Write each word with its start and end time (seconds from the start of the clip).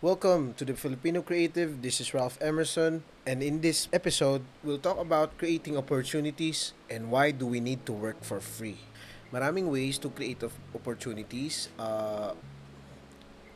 Welcome 0.00 0.56
to 0.56 0.64
the 0.64 0.72
Filipino 0.72 1.20
Creative. 1.20 1.76
This 1.76 2.00
is 2.00 2.16
Ralph 2.16 2.40
Emerson, 2.40 3.04
and 3.28 3.44
in 3.44 3.60
this 3.60 3.84
episode, 3.92 4.40
we'll 4.64 4.80
talk 4.80 4.96
about 4.96 5.36
creating 5.36 5.76
opportunities 5.76 6.72
and 6.88 7.12
why 7.12 7.36
do 7.36 7.44
we 7.44 7.60
need 7.60 7.84
to 7.84 7.92
work 7.92 8.16
for 8.24 8.40
free. 8.40 8.80
Maraming 9.28 9.68
ways 9.68 10.00
to 10.00 10.08
create 10.08 10.40
opportunities. 10.72 11.68
Uh, 11.76 12.32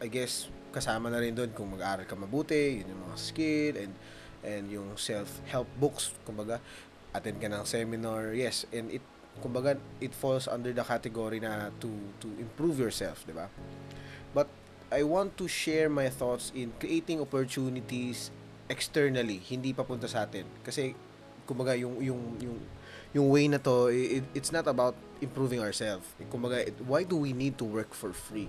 I 0.04 0.12
guess 0.12 0.53
kasama 0.69 1.09
na 1.09 1.25
rin 1.25 1.33
doon 1.33 1.49
kung 1.57 1.72
mag-aaral 1.72 2.04
ka 2.04 2.12
mabuti, 2.12 2.85
yun 2.85 2.92
yung 2.92 3.03
mga 3.08 3.17
skill 3.17 3.72
and 3.81 3.92
and 4.45 4.65
yung 4.69 5.01
self-help 5.01 5.72
books, 5.81 6.13
kumbaga, 6.29 6.61
attend 7.17 7.40
ka 7.40 7.49
ng 7.49 7.65
seminar, 7.65 8.37
yes, 8.37 8.69
and 8.69 8.92
it 8.92 9.04
kumbaga 9.40 9.81
it 9.97 10.13
falls 10.13 10.45
under 10.45 10.76
the 10.76 10.85
category 10.85 11.40
na 11.40 11.72
to 11.81 11.88
to 12.21 12.29
improve 12.37 12.76
yourself, 12.76 13.24
'di 13.24 13.33
ba? 13.33 13.49
But 14.37 14.53
I 14.95 15.03
want 15.03 15.35
to 15.42 15.51
share 15.51 15.90
my 15.90 16.06
thoughts 16.06 16.55
in 16.55 16.70
creating 16.79 17.19
opportunities 17.19 18.30
externally, 18.70 19.42
hindi 19.42 19.74
papunta 19.74 20.06
sa 20.06 20.23
atin. 20.23 20.46
Kasi 20.62 20.95
kumbaga 21.42 21.74
yung 21.74 21.98
yung 21.98 22.23
yung 22.38 22.59
yung 23.15 23.27
way 23.27 23.51
na 23.51 23.59
to, 23.59 23.91
it, 23.91 24.23
it's 24.38 24.54
not 24.54 24.70
about 24.70 24.95
improving 25.18 25.59
ourselves. 25.59 26.06
Kumbaga, 26.30 26.62
it, 26.70 26.74
why 26.87 27.02
do 27.02 27.18
we 27.18 27.34
need 27.34 27.59
to 27.59 27.66
work 27.66 27.91
for 27.91 28.15
free? 28.15 28.46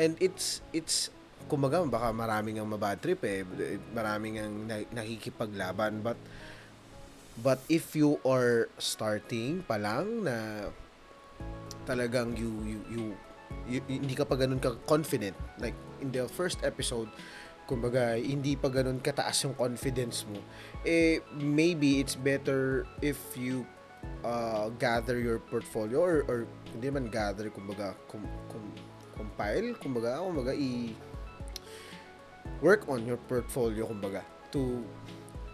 And 0.00 0.16
it's 0.16 0.64
it's 0.72 1.12
kumbaga 1.44 1.84
baka 1.84 2.08
maraming 2.16 2.56
ang 2.56 2.72
mabad 2.72 2.96
trip 2.96 3.20
eh, 3.28 3.44
maraming 3.92 4.40
ang 4.40 4.54
nakikipaglaban 4.94 6.00
but 6.00 6.14
but 7.42 7.58
if 7.66 7.98
you 7.98 8.16
are 8.22 8.70
starting 8.78 9.60
pa 9.66 9.74
lang 9.74 10.22
na 10.22 10.70
talagang 11.82 12.38
you 12.38 12.48
you 12.62 12.78
you 12.88 13.02
y- 13.68 13.84
hindi 13.88 14.14
ka 14.14 14.24
pa 14.26 14.38
ganun 14.38 14.60
ka 14.62 14.74
confident. 14.88 15.36
Like, 15.58 15.76
in 16.02 16.10
the 16.10 16.26
first 16.26 16.60
episode, 16.66 17.06
kumbaga, 17.70 18.18
hindi 18.18 18.58
pa 18.58 18.66
ganun 18.68 18.98
kataas 18.98 19.46
yung 19.46 19.54
confidence 19.54 20.26
mo. 20.26 20.42
Eh, 20.82 21.22
maybe 21.38 22.02
it's 22.02 22.18
better 22.18 22.84
if 22.98 23.18
you 23.38 23.62
uh, 24.26 24.68
gather 24.82 25.22
your 25.22 25.38
portfolio 25.38 26.02
or, 26.02 26.26
or 26.26 26.38
hindi 26.74 26.90
man 26.90 27.06
gather, 27.06 27.46
kumbaga, 27.54 27.94
com, 28.10 28.26
com, 28.50 28.62
compile, 29.14 29.78
kumbaga, 29.78 30.18
kumbaga, 30.18 30.52
i 30.58 30.90
work 32.58 32.90
on 32.90 33.06
your 33.06 33.18
portfolio, 33.30 33.86
kumbaga, 33.86 34.26
to 34.50 34.82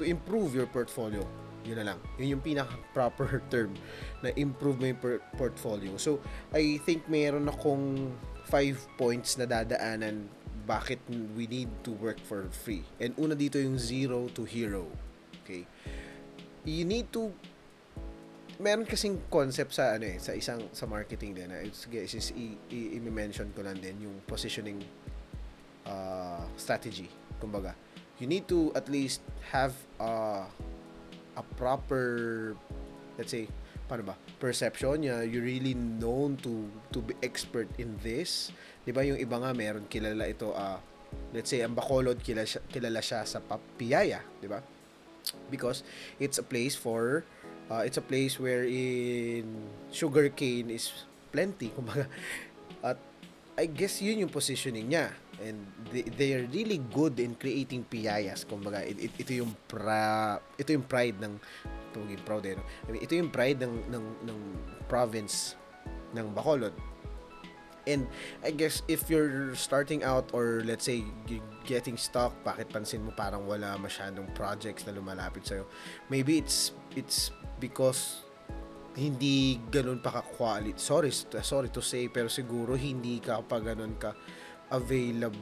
to 0.00 0.08
improve 0.08 0.56
your 0.56 0.66
portfolio 0.66 1.20
yun 1.68 1.84
na 1.84 1.92
lang. 1.92 1.98
Yun 2.16 2.40
yung 2.40 2.44
pinaka-proper 2.44 3.42
term 3.52 3.76
na 4.24 4.32
improve 4.40 4.80
per- 4.96 5.20
portfolio. 5.36 6.00
So, 6.00 6.24
I 6.48 6.80
think 6.88 7.04
meron 7.12 7.52
akong 7.52 8.16
five 8.48 8.80
points 8.96 9.36
na 9.36 9.44
dadaanan 9.44 10.32
bakit 10.68 11.00
we 11.32 11.48
need 11.48 11.72
to 11.80 11.96
work 11.96 12.20
for 12.20 12.44
free. 12.52 12.84
And 13.00 13.16
una 13.16 13.32
dito 13.32 13.56
yung 13.56 13.80
zero 13.80 14.28
to 14.36 14.44
hero. 14.44 14.84
Okay? 15.42 15.64
You 16.68 16.84
need 16.84 17.08
to 17.16 17.32
meron 18.58 18.84
kasing 18.84 19.22
concept 19.30 19.72
sa 19.72 19.94
ano 19.94 20.04
eh 20.10 20.18
sa 20.18 20.34
isang 20.34 20.58
sa 20.74 20.82
marketing 20.82 21.30
din 21.30 21.46
it's 21.62 21.86
guys 21.86 22.10
is 22.10 22.34
i-mention 22.74 23.54
ko 23.54 23.62
lang 23.62 23.78
din 23.78 23.94
yung 24.02 24.18
positioning 24.26 24.82
uh, 25.86 26.42
strategy 26.58 27.06
kumbaga 27.38 27.70
you 28.18 28.26
need 28.26 28.50
to 28.50 28.74
at 28.74 28.90
least 28.90 29.22
have 29.54 29.70
uh, 30.02 30.42
a 31.38 31.44
proper 31.54 32.58
let's 33.14 33.30
say 33.30 33.46
paano 33.88 34.12
ba 34.12 34.16
perception 34.36 35.00
niya 35.00 35.24
you 35.24 35.40
really 35.40 35.72
known 35.72 36.36
to 36.36 36.68
to 36.92 37.00
be 37.00 37.16
expert 37.24 37.66
in 37.80 37.96
this. 38.04 38.52
'di 38.84 38.92
ba 38.92 39.02
yung 39.02 39.16
iba 39.16 39.36
nga 39.40 39.50
meron 39.56 39.88
kilala 39.88 40.28
ito 40.28 40.52
uh, 40.52 40.76
let's 41.32 41.48
say 41.48 41.64
ang 41.64 41.72
Bacolod 41.72 42.20
kilala 42.20 42.44
siya, 42.44 42.60
kilala 42.68 43.00
siya 43.00 43.24
sa 43.24 43.40
papiyaya 43.40 44.20
'di 44.38 44.48
ba? 44.48 44.60
Because 45.48 45.84
it's 46.20 46.36
a 46.36 46.46
place 46.46 46.76
for 46.76 47.24
uh, 47.72 47.84
it's 47.84 47.96
a 47.96 48.04
place 48.04 48.36
where 48.40 48.64
in 48.64 49.68
sugar 49.92 50.28
cane 50.32 50.72
is 50.72 50.92
plenty 51.32 51.72
kumbaga. 51.76 52.08
At 52.84 52.98
I 53.58 53.66
guess 53.66 53.98
yun 53.98 54.22
yung 54.22 54.32
positioning 54.32 54.86
niya. 54.86 55.10
And 55.38 55.66
they, 55.90 56.02
they 56.02 56.30
are 56.34 56.46
really 56.50 56.78
good 56.78 57.18
in 57.18 57.34
creating 57.34 57.86
piyayas 57.86 58.46
kumbaga. 58.46 58.82
It, 58.86 59.10
it, 59.10 59.12
ito 59.18 59.32
yung 59.44 59.54
pra 59.66 60.38
ito 60.58 60.70
yung 60.74 60.86
pride 60.86 61.18
ng 61.18 61.38
tawagin 61.98 62.22
proud 62.22 62.44
eh? 62.46 62.54
I 62.86 62.88
mean, 62.94 63.02
ito 63.02 63.18
yung 63.18 63.34
pride 63.34 63.58
ng 63.58 63.90
ng 63.90 64.04
ng 64.30 64.38
province 64.86 65.58
ng 66.14 66.30
Bacolod 66.32 66.72
and 67.88 68.04
I 68.44 68.52
guess 68.52 68.84
if 68.84 69.08
you're 69.08 69.56
starting 69.56 70.04
out 70.04 70.28
or 70.36 70.60
let's 70.64 70.84
say 70.84 71.04
getting 71.64 71.96
stuck 71.96 72.36
bakit 72.44 72.68
pansin 72.68 73.00
mo 73.00 73.16
parang 73.16 73.48
wala 73.48 73.80
masyadong 73.80 74.28
projects 74.36 74.84
na 74.84 74.92
lumalapit 74.92 75.48
sa'yo 75.48 75.64
maybe 76.12 76.36
it's 76.36 76.76
it's 76.92 77.32
because 77.56 78.28
hindi 78.98 79.62
ganun 79.70 80.02
pa 80.02 80.10
ka-quality. 80.20 80.74
Sorry, 80.74 81.14
sorry 81.14 81.70
to 81.70 81.78
say, 81.78 82.10
pero 82.10 82.26
siguro 82.26 82.74
hindi 82.74 83.22
ka 83.22 83.46
pa 83.46 83.62
ganun 83.62 83.94
ka 83.94 84.10
available. 84.74 85.38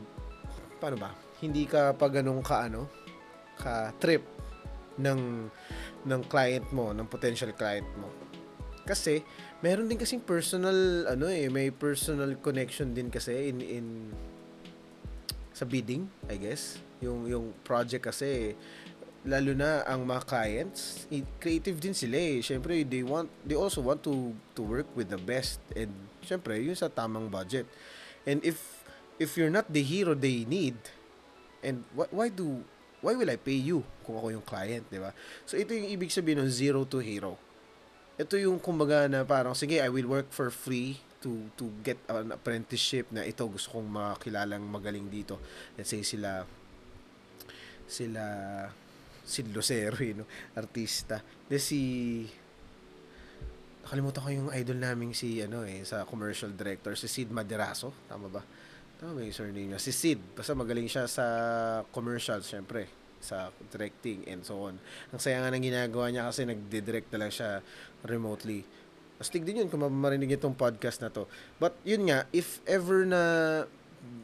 Paano 0.76 0.96
ba? 1.00 1.10
Hindi 1.40 1.64
ka 1.64 1.96
pa 1.96 2.06
ganun 2.12 2.44
ka 2.44 2.68
ano, 2.68 2.84
ka 3.56 3.96
trip 3.96 4.28
ng 5.00 5.48
ng 6.06 6.22
client 6.30 6.66
mo, 6.70 6.94
ng 6.94 7.04
potential 7.10 7.50
client 7.52 7.88
mo. 7.98 8.08
Kasi 8.86 9.26
meron 9.60 9.90
din 9.90 9.98
kasing 9.98 10.22
personal 10.22 11.10
ano 11.10 11.26
eh, 11.26 11.50
may 11.50 11.74
personal 11.74 12.38
connection 12.38 12.94
din 12.94 13.10
kasi 13.10 13.50
in 13.50 13.58
in 13.58 13.86
sa 15.50 15.66
bidding, 15.66 16.06
I 16.30 16.38
guess. 16.38 16.78
Yung 17.02 17.26
yung 17.26 17.50
project 17.66 18.06
kasi 18.06 18.54
lalo 19.26 19.58
na 19.58 19.82
ang 19.82 20.06
mga 20.06 20.22
clients, 20.22 21.10
creative 21.42 21.82
din 21.82 21.92
sila 21.98 22.14
eh. 22.14 22.38
Syempre, 22.38 22.86
they 22.86 23.02
want 23.02 23.26
they 23.42 23.58
also 23.58 23.82
want 23.82 24.06
to 24.06 24.30
to 24.54 24.62
work 24.62 24.86
with 24.94 25.10
the 25.10 25.18
best 25.18 25.58
and 25.74 25.90
syempre, 26.22 26.54
yun 26.62 26.78
sa 26.78 26.86
tamang 26.86 27.26
budget. 27.26 27.66
And 28.22 28.38
if 28.46 28.86
if 29.18 29.34
you're 29.34 29.50
not 29.50 29.66
the 29.66 29.82
hero 29.82 30.14
they 30.14 30.46
need, 30.46 30.78
and 31.66 31.82
why, 31.90 32.06
why 32.14 32.28
do 32.30 32.62
why 33.06 33.14
will 33.14 33.30
I 33.30 33.38
pay 33.38 33.54
you 33.54 33.86
kung 34.02 34.18
ako 34.18 34.34
yung 34.34 34.42
client, 34.42 34.82
'di 34.90 34.98
ba? 34.98 35.14
So 35.46 35.54
ito 35.54 35.70
yung 35.70 35.86
ibig 35.86 36.10
sabihin 36.10 36.42
ng 36.42 36.50
zero 36.50 36.82
to 36.90 36.98
hero. 36.98 37.38
Ito 38.18 38.34
yung 38.34 38.58
kumbaga 38.58 39.06
na 39.06 39.22
parang 39.22 39.54
sige, 39.54 39.78
I 39.78 39.86
will 39.86 40.10
work 40.10 40.34
for 40.34 40.50
free 40.50 40.98
to 41.22 41.46
to 41.54 41.70
get 41.86 42.02
an 42.10 42.34
apprenticeship 42.34 43.06
na 43.14 43.22
ito 43.22 43.46
gusto 43.46 43.78
kong 43.78 43.86
makilalang 43.86 44.66
magaling 44.66 45.06
dito. 45.06 45.38
Let's 45.78 45.94
say 45.94 46.02
sila 46.02 46.42
sila 47.86 48.24
si 49.22 49.46
Lucero, 49.46 49.94
no? 50.18 50.26
artista. 50.58 51.22
De 51.46 51.62
si 51.62 51.78
nakalimutan 53.86 54.18
ko 54.18 54.30
yung 54.34 54.50
idol 54.50 54.82
naming 54.82 55.14
si 55.14 55.38
ano 55.38 55.62
eh 55.62 55.86
sa 55.86 56.02
commercial 56.02 56.50
director 56.50 56.98
si 56.98 57.06
Sid 57.06 57.30
Maderaso, 57.30 57.94
tama 58.10 58.26
ba? 58.26 58.42
Tama 58.96 59.12
ba 59.16 59.20
yung 59.20 59.36
surname 59.36 59.68
niya? 59.74 59.80
Si 59.80 59.92
Sid. 59.92 60.20
Basta 60.32 60.56
magaling 60.56 60.88
siya 60.88 61.04
sa 61.04 61.24
commercials, 61.92 62.48
syempre 62.48 62.88
sa 63.26 63.50
directing 63.74 64.22
and 64.28 64.46
so 64.46 64.70
on. 64.70 64.78
Ang 65.10 65.20
saya 65.20 65.42
nga 65.42 65.50
ng 65.50 65.64
ginagawa 65.66 66.12
niya 66.12 66.28
kasi 66.30 66.46
nagdi-direct 66.46 67.10
na 67.10 67.26
lang 67.26 67.32
siya 67.32 67.64
remotely. 68.06 68.62
Astig 69.16 69.42
din 69.42 69.64
yun 69.64 69.68
kung 69.72 69.82
marinig 69.82 70.36
itong 70.36 70.54
podcast 70.54 71.00
na 71.00 71.10
to. 71.10 71.24
But 71.56 71.74
yun 71.82 72.06
nga, 72.06 72.28
if 72.30 72.60
ever 72.68 73.08
na 73.08 73.22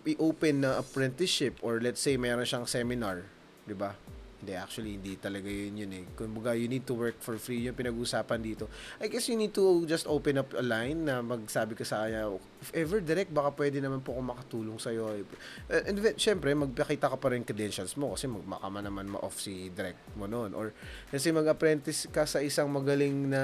i-open 0.07 0.63
na 0.63 0.79
apprenticeship 0.79 1.59
or 1.65 1.83
let's 1.83 1.99
say 1.99 2.15
mayroon 2.15 2.47
siyang 2.47 2.69
seminar, 2.69 3.27
'di 3.67 3.75
ba? 3.75 3.99
Hindi, 4.43 4.59
actually, 4.59 4.99
hindi 4.99 5.15
talaga 5.23 5.47
yun 5.47 5.79
yun 5.79 5.93
eh. 5.95 6.05
Kung 6.19 6.35
baga, 6.35 6.59
you 6.59 6.67
need 6.67 6.83
to 6.83 6.99
work 6.99 7.23
for 7.23 7.39
free 7.39 7.63
yung 7.63 7.79
pinag-usapan 7.79 8.43
dito. 8.43 8.67
I 8.99 9.07
guess 9.07 9.31
you 9.31 9.39
need 9.39 9.55
to 9.55 9.87
just 9.87 10.11
open 10.11 10.43
up 10.43 10.51
a 10.59 10.65
line 10.67 11.07
na 11.07 11.23
magsabi 11.23 11.79
ka 11.79 11.87
sa 11.87 12.03
kanya, 12.03 12.27
if 12.59 12.75
ever 12.75 12.99
direct, 12.99 13.31
baka 13.31 13.55
pwede 13.55 13.79
naman 13.79 14.03
po 14.03 14.19
kung 14.19 14.27
makatulong 14.35 14.83
sa'yo. 14.83 15.23
Uh, 15.71 15.87
and 15.87 16.03
syempre, 16.19 16.51
magpakita 16.59 17.07
ka 17.07 17.15
pa 17.15 17.31
rin 17.31 17.47
credentials 17.47 17.95
mo 17.95 18.19
kasi 18.19 18.27
man 18.27 18.83
naman 18.83 19.07
ma-off 19.15 19.39
si 19.39 19.71
direct 19.71 20.03
mo 20.19 20.27
noon. 20.27 20.59
Or, 20.59 20.75
kasi 21.15 21.31
mag-apprentice 21.31 22.11
ka 22.11 22.27
sa 22.27 22.43
isang 22.43 22.67
magaling 22.67 23.31
na 23.31 23.43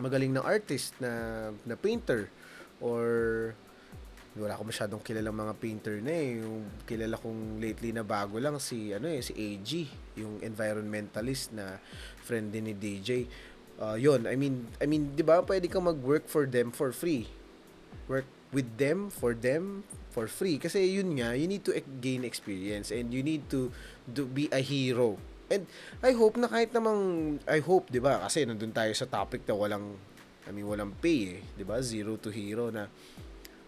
magaling 0.00 0.32
na 0.32 0.40
artist 0.40 0.96
na 0.96 1.12
na 1.68 1.76
painter 1.76 2.32
or 2.80 3.52
wala 4.32 4.56
ako 4.56 4.64
masyadong 4.72 5.02
kilalang 5.04 5.36
mga 5.36 5.54
painter 5.60 5.96
na 6.00 6.12
eh. 6.12 6.40
Yung 6.40 6.64
kilala 6.88 7.20
kong 7.20 7.60
lately 7.60 7.92
na 7.92 8.00
bago 8.00 8.40
lang 8.40 8.56
si 8.56 8.96
ano 8.96 9.04
eh 9.12 9.20
si 9.20 9.36
AG, 9.36 9.70
yung 10.16 10.40
environmentalist 10.40 11.52
na 11.52 11.76
friend 12.24 12.48
din 12.48 12.72
ni 12.72 12.74
DJ. 12.76 13.28
Uh, 13.76 13.96
yon 14.00 14.24
I 14.24 14.36
mean, 14.36 14.64
I 14.80 14.88
mean, 14.88 15.12
'di 15.12 15.24
ba, 15.24 15.44
pwede 15.44 15.68
kang 15.68 15.84
mag-work 15.84 16.32
for 16.32 16.48
them 16.48 16.72
for 16.72 16.96
free. 16.96 17.28
Work 18.08 18.28
with 18.52 18.68
them 18.80 19.12
for 19.12 19.36
them 19.36 19.84
for 20.12 20.28
free 20.28 20.60
kasi 20.60 20.96
yun 20.96 21.16
nga, 21.16 21.32
you 21.36 21.48
need 21.48 21.64
to 21.64 21.72
gain 22.00 22.24
experience 22.24 22.92
and 22.92 23.12
you 23.12 23.24
need 23.24 23.48
to, 23.48 23.72
to 24.12 24.28
be 24.28 24.48
a 24.52 24.60
hero. 24.60 25.16
And 25.52 25.68
I 26.00 26.16
hope 26.16 26.40
na 26.40 26.48
kahit 26.48 26.72
namang 26.72 27.36
I 27.44 27.60
hope, 27.60 27.92
'di 27.92 28.00
ba? 28.00 28.24
Kasi 28.24 28.48
nandun 28.48 28.72
tayo 28.72 28.92
sa 28.96 29.04
topic 29.04 29.44
na 29.44 29.52
walang 29.52 29.92
I 30.48 30.50
mean, 30.56 30.64
walang 30.64 30.96
pay 30.96 31.36
eh, 31.36 31.40
'di 31.52 31.64
ba? 31.68 31.84
Zero 31.84 32.16
to 32.16 32.32
hero 32.32 32.72
na 32.72 32.88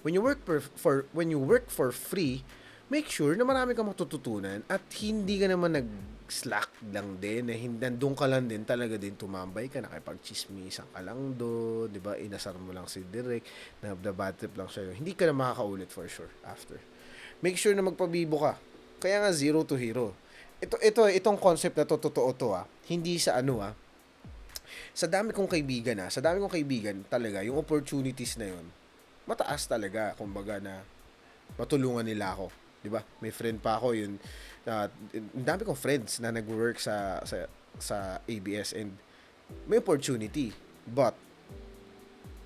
when 0.05 0.13
you 0.13 0.21
work 0.21 0.45
for, 0.45 0.61
for 0.61 1.09
when 1.17 1.33
you 1.33 1.41
work 1.41 1.73
for 1.73 1.89
free, 1.91 2.45
make 2.93 3.09
sure 3.09 3.33
na 3.35 3.43
marami 3.43 3.73
kang 3.73 3.89
matututunan 3.89 4.61
at 4.69 4.85
hindi 5.01 5.41
ka 5.41 5.49
naman 5.49 5.81
nag-slack 5.81 6.69
lang 6.93 7.17
din, 7.17 7.49
na 7.49 7.57
hindi, 7.57 7.81
doon 7.97 8.13
ka 8.13 8.29
lang 8.29 8.45
din 8.45 8.63
talaga 8.69 9.01
din 9.01 9.17
tumambay 9.17 9.73
ka, 9.73 9.81
nakipag-chismisan 9.81 10.93
ka 10.93 11.01
lang 11.01 11.33
doon, 11.41 11.89
di 11.89 11.99
ba, 11.99 12.21
inasar 12.21 12.55
mo 12.61 12.71
lang 12.77 12.85
si 12.85 13.01
Direk, 13.09 13.49
na 13.81 13.97
bad 13.97 14.37
trip 14.37 14.53
lang 14.55 14.69
siya, 14.69 14.93
hindi 14.93 15.17
ka 15.17 15.25
na 15.25 15.35
makakaulit 15.35 15.89
for 15.89 16.05
sure 16.05 16.31
after. 16.45 16.77
Make 17.41 17.57
sure 17.57 17.73
na 17.73 17.83
magpabibo 17.83 18.45
ka. 18.45 18.61
Kaya 19.01 19.25
nga 19.25 19.33
zero 19.33 19.65
to 19.65 19.75
hero. 19.75 20.13
Ito, 20.61 20.81
ito, 20.81 21.01
itong 21.09 21.41
concept 21.41 21.77
na 21.81 21.89
to, 21.89 21.97
totoo 21.97 22.31
to 22.37 22.49
ah. 22.53 22.65
Hindi 22.89 23.17
sa 23.17 23.41
ano 23.41 23.65
ah, 23.65 23.73
sa 24.93 25.09
dami 25.09 25.33
kong 25.33 25.49
kaibigan 25.49 25.97
na, 25.97 26.13
sa 26.13 26.21
dami 26.21 26.41
kong 26.45 26.55
kaibigan 26.61 26.97
talaga, 27.09 27.41
yung 27.41 27.57
opportunities 27.57 28.37
na 28.37 28.53
yon 28.53 28.84
mataas 29.25 29.65
talaga, 29.69 30.13
kumbaga 30.17 30.61
na 30.61 30.85
matulungan 31.57 32.05
nila 32.05 32.37
ako. 32.37 32.49
'Di 32.85 32.91
ba? 32.93 33.01
May 33.21 33.33
friend 33.33 33.59
pa 33.61 33.81
ako 33.81 33.97
yun. 33.97 34.21
Uh, 34.65 34.89
dami 35.33 35.65
kong 35.65 35.79
friends 35.79 36.21
na 36.21 36.33
nag-work 36.33 36.81
sa 36.81 37.21
sa 37.25 37.49
sa 37.81 38.21
ABS 38.29 38.77
and 38.77 38.93
may 39.69 39.81
opportunity. 39.81 40.53
But 40.85 41.17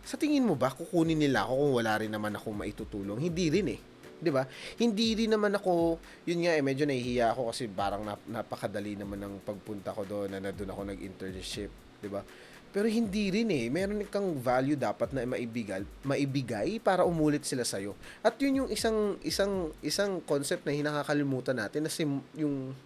sa 0.06 0.16
tingin 0.16 0.46
mo 0.46 0.56
ba 0.56 0.72
kukunin 0.72 1.18
nila 1.18 1.44
ako 1.44 1.52
kung 1.58 1.72
wala 1.82 1.92
rin 2.00 2.10
naman 2.10 2.32
ako 2.38 2.48
maitutulong? 2.54 3.18
Hindi 3.18 3.46
rin 3.50 3.68
eh. 3.74 3.80
'di 4.18 4.30
ba? 4.34 4.46
Hindi 4.78 5.14
rin 5.14 5.30
naman 5.30 5.54
ako, 5.54 5.98
yun 6.26 6.42
nga 6.42 6.58
eh 6.58 6.62
medyo 6.62 6.82
nahihiya 6.86 7.34
ako 7.34 7.54
kasi 7.54 7.70
parang 7.70 8.02
nap, 8.02 8.18
napakadali 8.26 8.98
naman 8.98 9.22
ng 9.22 9.34
pagpunta 9.46 9.94
ko 9.94 10.02
doon 10.02 10.38
na 10.38 10.50
doon 10.50 10.70
ako 10.74 10.80
nag-internship 10.90 11.70
'di 12.02 12.08
ba? 12.10 12.22
Pero 12.68 12.86
hindi 12.86 13.32
rin 13.32 13.48
eh. 13.48 13.66
Meron 13.72 14.04
kang 14.08 14.36
value 14.36 14.76
dapat 14.76 15.10
na 15.16 15.24
maibigay, 15.24 15.82
maibigay 16.04 16.76
para 16.78 17.02
umulit 17.08 17.44
sila 17.44 17.64
sa 17.64 17.80
iyo. 17.80 17.96
At 18.20 18.36
yun 18.36 18.64
yung 18.64 18.70
isang 18.70 19.16
isang 19.24 19.72
isang 19.80 20.20
concept 20.24 20.68
na 20.68 20.76
hinakakalimutan 20.76 21.56
natin 21.56 21.88
na 21.88 21.90
sim, 21.90 22.20
yung 22.36 22.76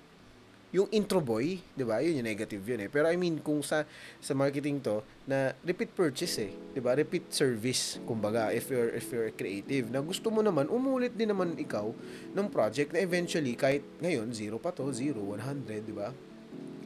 yung 0.73 0.89
intro 0.89 1.21
boy, 1.21 1.61
'di 1.77 1.85
ba? 1.85 2.01
Yun 2.01 2.25
yung 2.25 2.29
negative 2.33 2.65
yun 2.65 2.81
eh. 2.81 2.89
Pero 2.89 3.05
I 3.13 3.21
mean 3.21 3.45
kung 3.45 3.61
sa 3.61 3.85
sa 4.25 4.33
marketing 4.33 4.81
to 4.81 5.05
na 5.29 5.53
repeat 5.61 5.93
purchase 5.93 6.41
eh, 6.41 6.53
'di 6.73 6.81
ba? 6.81 6.97
Repeat 6.97 7.29
service 7.29 8.01
kumbaga 8.09 8.49
if 8.57 8.73
you're 8.73 8.89
if 8.97 9.13
you're 9.13 9.29
creative. 9.37 9.93
Na 9.93 10.01
gusto 10.01 10.33
mo 10.33 10.41
naman 10.41 10.73
umulit 10.73 11.13
din 11.13 11.29
naman 11.29 11.61
ikaw 11.61 11.93
ng 12.33 12.49
project 12.49 12.97
na 12.97 13.05
eventually 13.05 13.53
kahit 13.53 13.85
ngayon 14.01 14.33
zero 14.33 14.57
pa 14.57 14.73
to, 14.73 14.89
zero, 14.97 15.21
100, 15.21 15.85
'di 15.85 15.93
ba? 15.93 16.09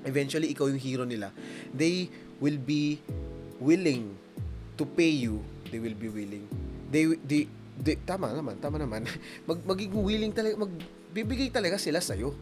Eventually 0.06 0.54
ikaw 0.54 0.70
yung 0.70 0.80
hero 0.80 1.04
nila, 1.04 1.34
they 1.74 2.08
will 2.38 2.56
be 2.56 3.02
willing 3.58 4.14
to 4.78 4.86
pay 4.86 5.10
you. 5.10 5.42
They 5.68 5.82
will 5.82 5.98
be 5.98 6.08
willing. 6.08 6.46
They, 6.88 7.18
they, 7.26 7.50
they 7.76 7.98
tama 8.06 8.30
naman, 8.30 8.62
tama 8.62 8.78
naman. 8.78 9.04
Mag, 9.48 9.60
magiging 9.66 10.00
willing 10.00 10.32
talaga, 10.32 10.62
magbibigay 10.62 11.50
talaga 11.50 11.76
sila 11.76 11.98
sa'yo. 11.98 12.32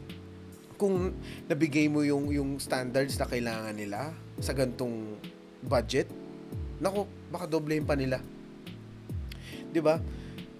Kung 0.77 1.17
nabigay 1.49 1.89
mo 1.89 2.05
yung, 2.05 2.29
yung 2.29 2.61
standards 2.61 3.17
na 3.17 3.25
kailangan 3.25 3.75
nila 3.75 4.13
sa 4.43 4.53
gantong 4.53 5.17
budget, 5.65 6.11
nako, 6.83 7.09
baka 7.33 7.49
doblehin 7.49 7.87
pa 7.87 7.95
nila. 7.95 8.21
'Di 9.71 9.81
ba? 9.83 9.99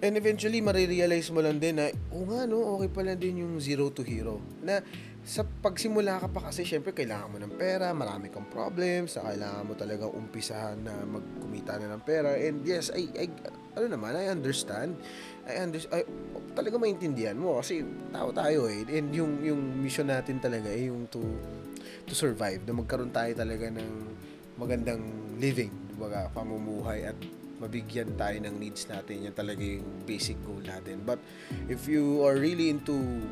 And 0.03 0.19
eventually, 0.19 0.59
marirealize 0.59 1.31
mo 1.31 1.39
lang 1.39 1.57
din 1.57 1.79
na, 1.79 1.87
oh, 2.11 2.27
nga 2.27 2.43
no, 2.43 2.77
okay 2.77 2.91
pala 2.91 3.15
din 3.15 3.41
yung 3.41 3.57
zero 3.63 3.87
to 3.89 4.03
hero. 4.03 4.43
Na 4.59 4.83
sa 5.25 5.41
pagsimula 5.41 6.21
ka 6.21 6.29
pa 6.29 6.53
kasi 6.53 6.61
syempre 6.61 6.93
kailangan 6.93 7.33
mo 7.33 7.37
ng 7.41 7.57
pera, 7.57 7.89
marami 7.97 8.29
kang 8.29 8.45
problems, 8.45 9.17
sa 9.17 9.25
kailangan 9.25 9.65
mo 9.65 9.73
talaga 9.73 10.05
umpisahan 10.05 10.77
na 10.85 11.01
magkumita 11.01 11.81
na 11.81 11.97
ng 11.97 12.03
pera. 12.05 12.37
And 12.37 12.61
yes, 12.61 12.93
I, 12.93 13.09
I 13.17 13.25
ano 13.73 13.89
naman, 13.89 14.13
I 14.13 14.29
understand. 14.29 14.93
I 15.49 15.65
understand, 15.65 15.97
I, 15.97 16.01
talaga 16.53 16.77
maintindihan 16.77 17.33
mo 17.41 17.57
kasi 17.57 17.81
tao 18.13 18.29
tayo 18.29 18.69
eh. 18.69 18.85
And 18.85 19.09
yung 19.17 19.41
yung 19.41 19.61
mission 19.81 20.13
natin 20.13 20.37
talaga 20.37 20.69
eh 20.69 20.93
yung 20.93 21.09
to 21.09 21.25
to 22.05 22.13
survive, 22.13 22.61
na 22.69 22.77
magkaroon 22.77 23.09
tayo 23.09 23.33
talaga 23.33 23.65
ng 23.73 23.89
magandang 24.61 25.01
living, 25.41 25.73
diba, 25.89 26.29
pamumuhay 26.37 27.09
at 27.09 27.17
mabigyan 27.57 28.13
tayo 28.13 28.37
ng 28.45 28.61
needs 28.61 28.85
natin. 28.85 29.25
Yan 29.25 29.33
talaga 29.33 29.65
yung 29.65 30.05
basic 30.05 30.37
goal 30.45 30.61
natin. 30.61 31.01
But 31.01 31.17
if 31.65 31.89
you 31.89 32.21
are 32.21 32.37
really 32.37 32.69
into 32.69 33.25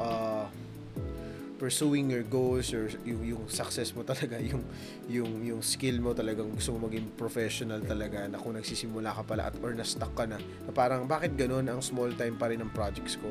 uh, 0.00 0.48
pursuing 1.58 2.06
your 2.08 2.22
goals 2.22 2.70
or 2.70 2.86
yung, 3.02 3.22
yung 3.26 3.42
success 3.50 3.90
mo 3.90 4.06
talaga 4.06 4.38
yung 4.50 4.62
yung 5.10 5.30
yung 5.42 5.60
skill 5.60 5.98
mo 5.98 6.14
talagang 6.14 6.54
gusto 6.54 6.70
mo 6.78 6.86
maging 6.86 7.10
professional 7.18 7.82
talaga 7.82 8.30
na 8.30 8.38
kung 8.38 8.54
nagsisimula 8.54 9.10
ka 9.10 9.26
pala 9.26 9.50
at 9.50 9.58
or 9.58 9.74
na 9.74 9.82
stuck 9.82 10.14
ka 10.14 10.24
na, 10.24 10.38
na 10.38 10.70
parang 10.70 11.04
bakit 11.04 11.34
ganun? 11.34 11.66
Ang 11.66 11.82
small 11.82 12.14
time 12.14 12.38
pa 12.38 12.48
rin 12.48 12.62
ng 12.62 12.70
projects 12.70 13.18
ko. 13.18 13.28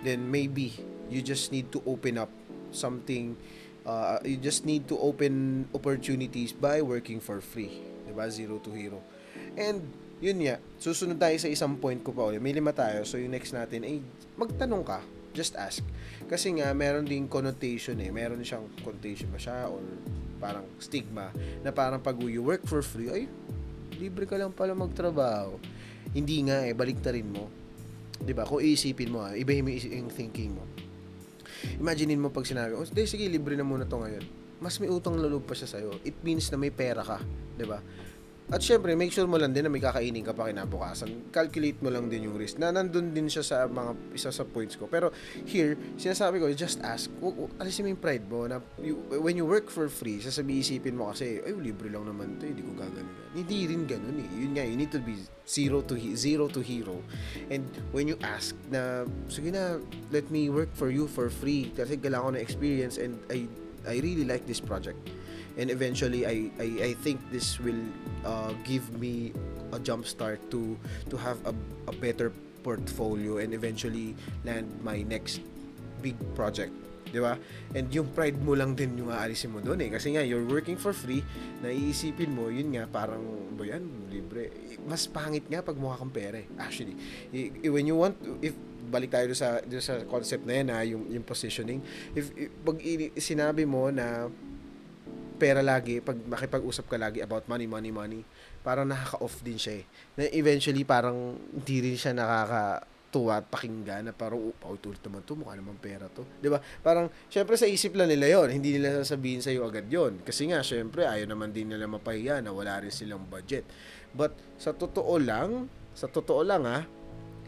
Then 0.00 0.24
maybe 0.24 0.72
you 1.12 1.20
just 1.20 1.52
need 1.52 1.68
to 1.76 1.84
open 1.84 2.16
up 2.16 2.32
something 2.72 3.36
uh, 3.84 4.20
you 4.24 4.40
just 4.40 4.64
need 4.64 4.88
to 4.88 4.96
open 5.00 5.64
opportunities 5.76 6.56
by 6.56 6.80
working 6.80 7.20
for 7.20 7.44
free 7.44 7.84
'di 8.08 8.12
ba? 8.16 8.32
Zero 8.32 8.56
to 8.64 8.72
hero. 8.72 9.04
And 9.60 9.84
yun 10.24 10.40
nga 10.40 10.56
susunod 10.80 11.20
tayo 11.20 11.36
sa 11.36 11.52
isang 11.52 11.76
point 11.76 12.00
ko 12.00 12.16
pa 12.16 12.32
ulit. 12.32 12.40
May 12.40 12.56
lima 12.56 12.72
tayo 12.72 13.04
so 13.04 13.20
yung 13.20 13.36
next 13.36 13.52
natin 13.52 13.84
ay 13.84 14.00
magtanong 14.40 14.88
ka. 14.88 15.04
Just 15.36 15.52
ask. 15.60 15.84
Kasi 16.26 16.58
nga, 16.58 16.74
meron 16.74 17.06
ding 17.06 17.30
connotation 17.30 18.00
eh. 18.02 18.10
Meron 18.10 18.42
siyang 18.42 18.66
connotation 18.82 19.30
ba 19.30 19.38
siya 19.38 19.70
or 19.70 19.84
parang 20.38 20.66
stigma 20.78 21.34
na 21.62 21.70
parang 21.74 21.98
pag 22.02 22.18
you 22.22 22.42
work 22.42 22.66
for 22.66 22.82
free, 22.82 23.10
ay, 23.10 23.24
libre 23.98 24.26
ka 24.26 24.38
lang 24.38 24.54
pala 24.54 24.74
magtrabaho. 24.74 25.58
Hindi 26.14 26.46
nga 26.46 26.64
eh, 26.66 26.74
balik 26.74 27.02
ta 27.02 27.12
rin 27.12 27.28
mo. 27.28 27.50
'Di 28.18 28.32
ba? 28.34 28.46
Kung 28.46 28.62
iisipin 28.62 29.10
mo, 29.12 29.22
ah, 29.22 29.34
ibahin 29.34 29.66
yung 29.66 30.10
thinking 30.10 30.54
mo. 30.54 30.64
Imaginein 31.78 32.22
mo 32.22 32.30
pag 32.30 32.46
sinabi, 32.46 32.78
oh, 32.78 32.86
sige, 32.86 33.26
libre 33.26 33.58
na 33.58 33.66
muna 33.66 33.82
to 33.82 33.98
ngayon. 33.98 34.22
Mas 34.62 34.78
may 34.78 34.90
utang 34.90 35.18
loob 35.18 35.46
pa 35.46 35.54
siya 35.58 35.70
sa'yo. 35.70 36.02
It 36.06 36.18
means 36.22 36.50
na 36.50 36.58
may 36.58 36.70
pera 36.70 37.02
ka. 37.02 37.18
'di 37.58 37.66
ba? 37.66 37.82
At 38.48 38.64
syempre, 38.64 38.96
make 38.96 39.12
sure 39.12 39.28
mo 39.28 39.36
lang 39.36 39.52
din 39.52 39.68
na 39.68 39.70
may 39.72 39.84
kakainin 39.84 40.24
ka 40.24 40.32
pa 40.32 40.48
kinabukasan. 40.48 41.28
Calculate 41.28 41.76
mo 41.84 41.92
lang 41.92 42.08
din 42.08 42.32
yung 42.32 42.36
risk. 42.40 42.56
Na 42.56 42.72
nandun 42.72 43.12
din 43.12 43.28
siya 43.28 43.44
sa 43.44 43.56
mga 43.68 44.16
isa 44.16 44.32
sa 44.32 44.48
points 44.48 44.72
ko. 44.72 44.88
Pero 44.88 45.12
here, 45.44 45.76
sinasabi 46.00 46.40
ko, 46.40 46.48
just 46.56 46.80
ask. 46.80 47.12
Alisin 47.60 47.84
mo 47.84 47.88
yung 47.92 48.00
pride 48.00 48.24
mo 48.24 48.48
na 48.48 48.64
you, 48.80 48.96
when 49.20 49.36
you 49.36 49.44
work 49.44 49.68
for 49.68 49.92
free, 49.92 50.16
sasabi 50.24 50.64
isipin 50.64 50.96
mo 50.96 51.12
kasi, 51.12 51.44
ay, 51.44 51.52
libre 51.60 51.92
lang 51.92 52.08
naman 52.08 52.40
to, 52.40 52.48
hindi 52.48 52.64
ko 52.64 52.72
gagawin. 52.72 53.08
Hindi 53.36 53.58
rin 53.68 53.84
ganun 53.84 54.16
eh. 54.16 54.28
Yun 54.32 54.52
nga, 54.56 54.64
you 54.64 54.80
need 54.80 54.92
to 54.96 55.02
be 55.04 55.20
zero 55.44 55.84
to 55.84 56.00
zero 56.16 56.48
to 56.48 56.64
hero. 56.64 57.04
And 57.52 57.68
when 57.92 58.08
you 58.08 58.16
ask 58.24 58.56
na, 58.72 59.04
sige 59.28 59.52
na, 59.52 59.76
let 60.08 60.32
me 60.32 60.48
work 60.48 60.72
for 60.72 60.88
you 60.88 61.04
for 61.04 61.28
free 61.28 61.68
kasi 61.76 62.00
kailangan 62.00 62.24
ko 62.24 62.30
na 62.32 62.40
experience 62.40 62.96
and 62.96 63.20
I 63.28 63.44
I 63.84 64.00
really 64.00 64.24
like 64.24 64.44
this 64.44 64.60
project 64.60 65.00
and 65.58 65.68
eventually 65.70 66.24
I 66.24 66.48
I, 66.56 66.68
I 66.82 66.92
think 67.04 67.18
this 67.34 67.58
will 67.58 67.82
uh, 68.24 68.54
give 68.64 68.86
me 68.96 69.34
a 69.74 69.78
jump 69.82 70.06
start 70.06 70.40
to 70.54 70.78
to 71.10 71.16
have 71.18 71.36
a, 71.44 71.52
a 71.90 71.94
better 71.98 72.32
portfolio 72.62 73.38
and 73.38 73.52
eventually 73.52 74.16
land 74.46 74.70
my 74.80 75.02
next 75.04 75.42
big 76.00 76.16
project 76.34 76.72
di 77.08 77.20
ba? 77.20 77.40
And 77.72 77.88
yung 77.88 78.12
pride 78.12 78.36
mo 78.40 78.52
lang 78.52 78.76
din 78.76 78.96
yung 79.00 79.08
aalisin 79.12 79.52
mo 79.52 79.60
doon 79.64 79.80
eh. 79.80 79.90
Kasi 79.92 80.14
nga, 80.14 80.22
you're 80.24 80.44
working 80.44 80.76
for 80.76 80.92
free, 80.92 81.24
naiisipin 81.64 82.30
mo, 82.32 82.52
yun 82.52 82.76
nga, 82.76 82.84
parang, 82.88 83.24
ba 83.56 83.64
yan, 83.64 83.84
libre. 84.12 84.52
Mas 84.84 85.08
pangit 85.08 85.44
nga 85.48 85.64
pag 85.64 85.76
mukha 85.76 85.98
kang 86.00 86.12
pere, 86.12 86.46
actually. 86.60 86.94
When 87.64 87.88
you 87.88 87.96
want, 87.96 88.16
if, 88.44 88.54
balik 88.88 89.12
tayo 89.12 89.32
sa, 89.32 89.60
sa 89.80 90.04
concept 90.08 90.44
na 90.44 90.54
yan, 90.60 90.68
ha, 90.72 90.78
yung, 90.84 91.04
yung 91.08 91.24
positioning, 91.24 91.80
if, 92.12 92.32
if 92.36 92.52
pag 92.64 92.76
sinabi 93.16 93.64
mo 93.64 93.88
na, 93.88 94.28
pera 95.38 95.62
lagi, 95.62 96.02
pag 96.02 96.18
makipag-usap 96.18 96.90
ka 96.90 96.98
lagi 96.98 97.22
about 97.22 97.46
money, 97.46 97.70
money, 97.70 97.94
money, 97.94 98.20
parang 98.66 98.90
nakaka-off 98.90 99.40
din 99.46 99.56
siya 99.56 99.80
eh. 99.80 99.84
Na 100.18 100.26
eventually 100.34 100.82
parang 100.82 101.38
hindi 101.38 101.76
rin 101.78 101.94
siya 101.94 102.12
nakakatuwa 102.12 103.38
at 103.38 103.46
pakinggan 103.46 104.10
na 104.10 104.12
parang, 104.12 104.50
oh, 104.50 104.76
tulad 104.76 104.98
naman 105.06 105.22
to, 105.22 105.38
mukha 105.38 105.54
naman 105.54 105.78
pera 105.78 106.10
to. 106.10 106.26
ba 106.26 106.42
diba? 106.42 106.58
Parang, 106.82 107.06
syempre 107.30 107.54
sa 107.54 107.70
isip 107.70 107.94
lang 107.94 108.10
nila 108.10 108.26
yon 108.26 108.50
hindi 108.50 108.74
nila 108.74 108.98
sasabihin 109.00 109.38
sa 109.38 109.54
iyo 109.54 109.62
agad 109.64 109.86
yon 109.86 110.20
Kasi 110.26 110.50
nga, 110.50 110.58
syempre, 110.66 111.06
ayaw 111.06 111.30
naman 111.30 111.54
din 111.54 111.70
nila 111.70 111.86
mapahiya 111.86 112.42
na 112.42 112.50
wala 112.50 112.82
rin 112.82 112.90
silang 112.90 113.24
budget. 113.30 113.62
But, 114.10 114.34
sa 114.58 114.74
totoo 114.74 115.16
lang, 115.22 115.70
sa 115.94 116.10
totoo 116.10 116.42
lang 116.42 116.66
ha, 116.66 116.82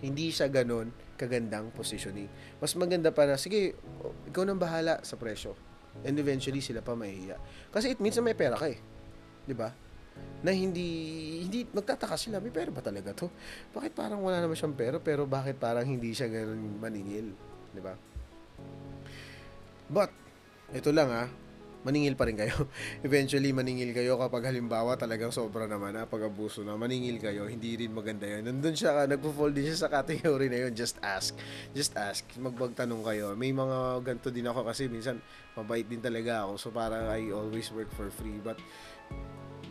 hindi 0.00 0.32
siya 0.32 0.48
ganun 0.48 0.94
kagandang 1.20 1.68
positioning. 1.76 2.30
Mas 2.62 2.72
maganda 2.78 3.12
pa 3.12 3.28
na, 3.28 3.36
sige, 3.36 3.76
ikaw 4.30 4.48
nang 4.48 4.56
bahala 4.56 5.04
sa 5.04 5.20
presyo 5.20 5.52
And 6.06 6.16
eventually 6.16 6.62
sila 6.64 6.80
pa 6.80 6.96
mahihiya. 6.96 7.36
Kasi 7.68 7.92
it 7.94 8.00
means 8.00 8.16
na 8.16 8.24
may 8.24 8.36
pera 8.36 8.56
ka 8.56 8.66
eh. 8.70 8.78
'Di 9.44 9.54
ba? 9.54 9.70
Na 10.44 10.50
hindi 10.52 10.88
hindi 11.44 11.64
magtataka 11.68 12.16
sila, 12.16 12.40
may 12.40 12.52
pera 12.52 12.72
ba 12.72 12.80
talaga 12.80 13.12
'to? 13.12 13.28
Bakit 13.74 13.92
parang 13.92 14.24
wala 14.24 14.40
naman 14.40 14.56
siyang 14.56 14.76
pera 14.76 14.96
pero 15.02 15.28
bakit 15.28 15.58
parang 15.60 15.84
hindi 15.84 16.14
siya 16.14 16.30
ganoon 16.30 16.80
maningil, 16.80 17.34
'di 17.74 17.80
ba? 17.82 17.94
But 19.90 20.10
ito 20.70 20.94
lang 20.94 21.10
ah, 21.10 21.28
maningil 21.80 22.12
pa 22.12 22.28
rin 22.28 22.36
kayo. 22.36 22.68
Eventually, 23.06 23.56
maningil 23.56 23.96
kayo 23.96 24.20
kapag 24.20 24.52
halimbawa 24.52 25.00
talagang 25.00 25.32
sobra 25.32 25.64
naman 25.64 25.96
na 25.96 26.04
pag 26.04 26.28
abuso 26.28 26.60
na, 26.60 26.76
maningil 26.76 27.16
kayo, 27.16 27.48
hindi 27.48 27.80
rin 27.80 27.92
maganda 27.92 28.28
yun. 28.28 28.44
Nandun 28.44 28.76
siya, 28.76 29.08
nagpo-fall 29.08 29.52
din 29.56 29.72
siya 29.72 29.88
sa 29.88 29.88
category 29.88 30.52
na 30.52 30.68
yun, 30.68 30.72
just 30.76 31.00
ask. 31.00 31.32
Just 31.72 31.96
ask, 31.96 32.24
magbagtanong 32.36 33.00
kayo. 33.00 33.32
May 33.32 33.52
mga 33.56 34.04
ganto 34.04 34.28
din 34.28 34.44
ako 34.44 34.68
kasi 34.68 34.92
minsan, 34.92 35.24
mabait 35.56 35.88
din 35.88 36.04
talaga 36.04 36.44
ako. 36.44 36.52
So, 36.60 36.66
parang 36.68 37.08
I 37.08 37.32
always 37.32 37.72
work 37.72 37.88
for 37.96 38.12
free. 38.12 38.36
But, 38.44 38.60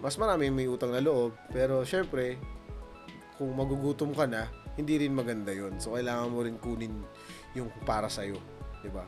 mas 0.02 0.18
marami 0.18 0.50
may 0.50 0.66
utang 0.66 0.90
na 0.90 1.04
loob. 1.04 1.38
Pero, 1.54 1.86
syempre, 1.86 2.42
kung 3.38 3.54
magugutom 3.54 4.18
ka 4.18 4.26
na, 4.26 4.50
hindi 4.80 4.98
rin 4.98 5.14
maganda 5.14 5.54
yon 5.54 5.78
So, 5.78 5.94
kailangan 5.94 6.32
mo 6.32 6.42
rin 6.42 6.58
kunin 6.58 7.06
yung 7.54 7.70
para 7.86 8.10
sa'yo. 8.10 8.40
ba? 8.90 9.06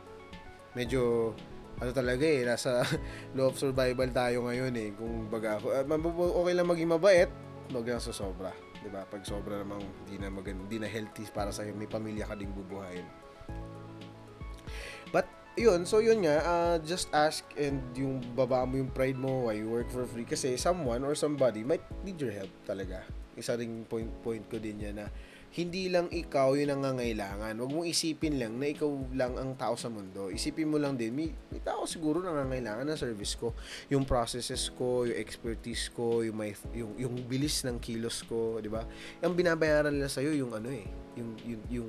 Medyo 0.76 1.32
ano 1.78 1.90
talaga 1.94 2.24
eh, 2.24 2.44
nasa 2.44 2.84
law 3.36 3.48
of 3.48 3.56
survival 3.56 4.08
tayo 4.12 4.44
ngayon 4.48 4.72
eh. 4.76 4.88
Kung 4.92 5.28
baga, 5.32 5.56
uh, 5.60 5.84
okay 6.42 6.52
lang 6.52 6.68
maging 6.68 6.90
mabait, 6.90 7.30
wag 7.72 7.86
lang 7.88 8.02
sa 8.02 8.12
sobra. 8.12 8.52
ba? 8.90 9.06
Pag 9.06 9.22
sobra 9.24 9.62
namang 9.62 9.80
hindi 10.04 10.20
na 10.20 10.28
maganda, 10.28 10.60
hindi 10.66 10.78
na 10.82 10.90
healthy 10.90 11.24
para 11.30 11.54
sa 11.54 11.64
may 11.64 11.88
pamilya 11.88 12.28
ka 12.28 12.34
ding 12.36 12.52
bubuhayin. 12.52 13.06
But 15.14 15.28
yun, 15.56 15.84
so 15.84 16.00
yun 16.00 16.24
nga, 16.24 16.36
uh, 16.42 16.76
just 16.82 17.12
ask 17.12 17.44
and 17.56 17.80
yung 17.96 18.20
baba 18.32 18.64
mo 18.64 18.80
yung 18.80 18.92
pride 18.92 19.16
mo, 19.16 19.48
why 19.48 19.60
you 19.60 19.68
work 19.68 19.88
for 19.92 20.04
free 20.08 20.26
kasi 20.26 20.56
someone 20.56 21.04
or 21.04 21.14
somebody 21.16 21.64
might 21.64 21.84
need 22.02 22.18
your 22.20 22.32
help 22.32 22.52
talaga. 22.64 23.04
Isa 23.32 23.56
ring 23.56 23.88
point 23.88 24.12
point 24.20 24.44
ko 24.48 24.60
din 24.60 24.76
yan 24.76 25.00
na 25.00 25.08
hindi 25.52 25.92
lang 25.92 26.08
ikaw 26.08 26.56
yung 26.56 26.72
nangangailangan. 26.72 27.60
Huwag 27.60 27.72
mong 27.72 27.88
isipin 27.88 28.40
lang 28.40 28.56
na 28.56 28.72
ikaw 28.72 28.88
lang 29.12 29.36
ang 29.36 29.52
tao 29.60 29.76
sa 29.76 29.92
mundo. 29.92 30.32
Isipin 30.32 30.72
mo 30.72 30.80
lang 30.80 30.96
din, 30.96 31.12
may, 31.12 31.28
may 31.52 31.60
tao 31.60 31.84
siguro 31.84 32.24
nangangailangan 32.24 32.88
ng 32.88 32.96
service 32.96 33.36
ko. 33.36 33.52
Yung 33.92 34.08
processes 34.08 34.72
ko, 34.72 35.04
yung 35.04 35.20
expertise 35.20 35.92
ko, 35.92 36.24
yung, 36.24 36.40
may, 36.40 36.56
yung, 36.72 36.96
yung 36.96 37.14
bilis 37.28 37.68
ng 37.68 37.76
kilos 37.84 38.24
ko, 38.24 38.64
di 38.64 38.72
ba? 38.72 38.88
Ang 39.20 39.36
binabayaran 39.36 39.92
nila 39.92 40.08
sa'yo 40.08 40.32
yung 40.32 40.56
ano 40.56 40.72
eh, 40.72 40.88
yung, 41.20 41.30
yung, 41.44 41.62
yung 41.68 41.88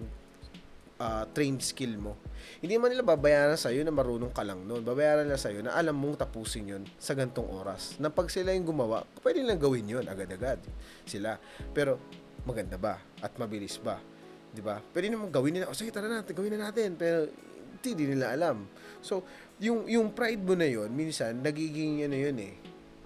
uh, 0.99 1.23
trained 1.31 1.63
skill 1.63 1.95
mo. 1.95 2.19
Hindi 2.59 2.75
man 2.75 2.91
nila 2.91 3.07
babayaran 3.07 3.55
sa'yo 3.55 3.83
na 3.87 3.95
marunong 3.95 4.35
ka 4.35 4.43
lang 4.43 4.63
noon. 4.67 4.83
Babayaran 4.83 5.23
nila 5.23 5.39
sa'yo 5.39 5.63
na 5.63 5.71
alam 5.75 5.95
mong 5.95 6.19
tapusin 6.19 6.67
yun 6.67 6.83
sa 6.99 7.15
gantong 7.15 7.47
oras. 7.47 7.95
Na 7.99 8.11
pag 8.11 8.27
sila 8.27 8.51
yung 8.51 8.67
gumawa, 8.67 9.07
pwede 9.23 9.39
lang 9.39 9.55
gawin 9.55 9.87
yun 9.87 10.03
agad-agad 10.03 10.59
sila. 11.07 11.39
Pero 11.71 11.99
maganda 12.43 12.75
ba 12.79 12.99
at 13.23 13.31
mabilis 13.39 13.79
ba. 13.79 13.99
'Di 14.53 14.61
ba? 14.61 14.79
Pwede 14.79 15.09
naman 15.09 15.33
gawin 15.33 15.57
nila, 15.57 15.65
oh, 15.71 15.75
sige 15.75 15.89
tara 15.89 16.05
natin, 16.05 16.31
gawin 16.35 16.53
na 16.53 16.69
natin, 16.69 16.93
pero 16.93 17.25
hindi 17.83 18.05
nila 18.07 18.31
alam. 18.31 18.69
So, 19.03 19.25
yung 19.59 19.89
yung 19.89 20.15
pride 20.15 20.39
mo 20.39 20.53
na 20.55 20.67
'yon, 20.69 20.93
minsan 20.93 21.41
nagiging 21.41 22.05
ano 22.05 22.15
'yun 22.15 22.37
eh. 22.39 22.55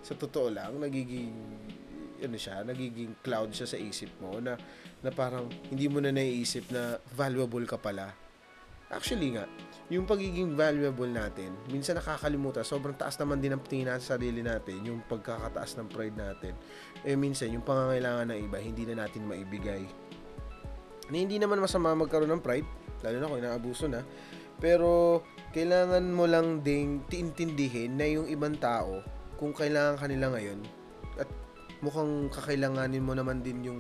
Sa 0.03 0.13
totoo 0.13 0.51
lang, 0.51 0.77
nagiging 0.77 1.33
ano 2.17 2.37
siya, 2.37 2.65
nagiging 2.65 3.21
cloud 3.21 3.53
siya 3.53 3.69
sa 3.69 3.77
isip 3.77 4.09
mo 4.21 4.41
na 4.41 4.57
na 5.01 5.09
parang 5.13 5.45
hindi 5.69 5.85
mo 5.85 6.01
na 6.01 6.09
naiisip 6.09 6.73
na 6.73 6.97
valuable 7.13 7.65
ka 7.69 7.77
pala. 7.77 8.26
Actually 8.87 9.35
nga, 9.35 9.43
yung 9.91 10.07
pagiging 10.07 10.55
valuable 10.55 11.11
natin, 11.11 11.51
minsan 11.67 11.99
nakakalimutan, 11.99 12.63
sobrang 12.63 12.95
taas 12.95 13.19
naman 13.19 13.43
din 13.43 13.51
ang 13.51 13.59
tingin 13.59 13.91
natin 13.91 14.03
sa 14.03 14.15
sarili 14.15 14.39
natin, 14.39 14.79
yung 14.83 15.03
pagkakataas 15.11 15.75
ng 15.75 15.87
pride 15.91 16.15
natin 16.15 16.55
eh 17.03 17.19
minsan 17.19 17.51
yung 17.51 17.67
pangangailangan 17.67 18.31
ng 18.31 18.39
iba 18.47 18.57
hindi 18.63 18.87
na 18.87 19.03
natin 19.03 19.27
maibigay. 19.27 19.83
Na 21.11 21.15
hindi 21.19 21.35
naman 21.35 21.59
masama 21.59 21.91
magkaroon 21.99 22.31
ng 22.31 22.43
pride, 22.43 22.67
lalo 23.03 23.15
na 23.19 23.27
kung 23.27 23.39
inaabuso 23.43 23.85
na. 23.91 24.07
Pero 24.59 25.23
kailangan 25.51 26.07
mo 26.07 26.23
lang 26.23 26.63
ding 26.63 27.03
tiintindihin 27.11 27.99
na 27.99 28.07
yung 28.07 28.27
ibang 28.31 28.55
tao 28.55 29.03
kung 29.35 29.51
kailangan 29.51 29.99
kanila 29.99 30.31
ngayon 30.35 30.63
at 31.19 31.27
mukhang 31.83 32.31
kakailanganin 32.31 33.03
mo 33.03 33.13
naman 33.13 33.43
din 33.43 33.67
yung 33.67 33.79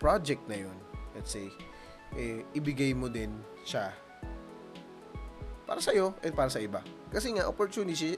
project 0.00 0.40
na 0.48 0.64
yun. 0.64 0.76
Let's 1.12 1.32
say, 1.32 1.52
eh, 2.16 2.40
ibigay 2.56 2.96
mo 2.96 3.08
din 3.12 3.36
siya 3.64 4.05
para 5.66 5.82
sa 5.82 5.90
iyo 5.90 6.14
and 6.22 6.32
para 6.32 6.46
sa 6.46 6.62
iba. 6.62 6.78
Kasi 7.10 7.34
nga 7.34 7.50
opportunity 7.50 8.14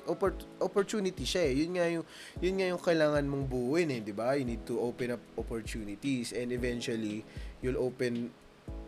opportunity 0.61 1.25
siya 1.25 1.49
eh. 1.49 1.65
Yun 1.65 1.71
nga 1.81 1.87
yung 1.89 2.05
yun 2.45 2.55
nga 2.61 2.67
yung 2.69 2.83
kailangan 2.85 3.25
mong 3.25 3.45
buuin 3.49 3.89
eh, 3.89 4.01
'di 4.05 4.13
ba? 4.13 4.37
You 4.37 4.45
need 4.45 4.69
to 4.69 4.77
open 4.77 5.17
up 5.17 5.23
opportunities 5.41 6.37
and 6.37 6.53
eventually 6.53 7.25
you'll 7.65 7.81
open 7.81 8.29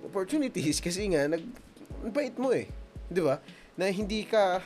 opportunities 0.05 0.79
kasi 0.87 1.09
nga 1.09 1.25
nag 1.25 1.43
bait 2.13 2.37
mo 2.37 2.53
eh. 2.53 2.69
'Di 3.09 3.25
ba? 3.25 3.41
Na 3.81 3.89
hindi 3.89 4.29
ka 4.29 4.61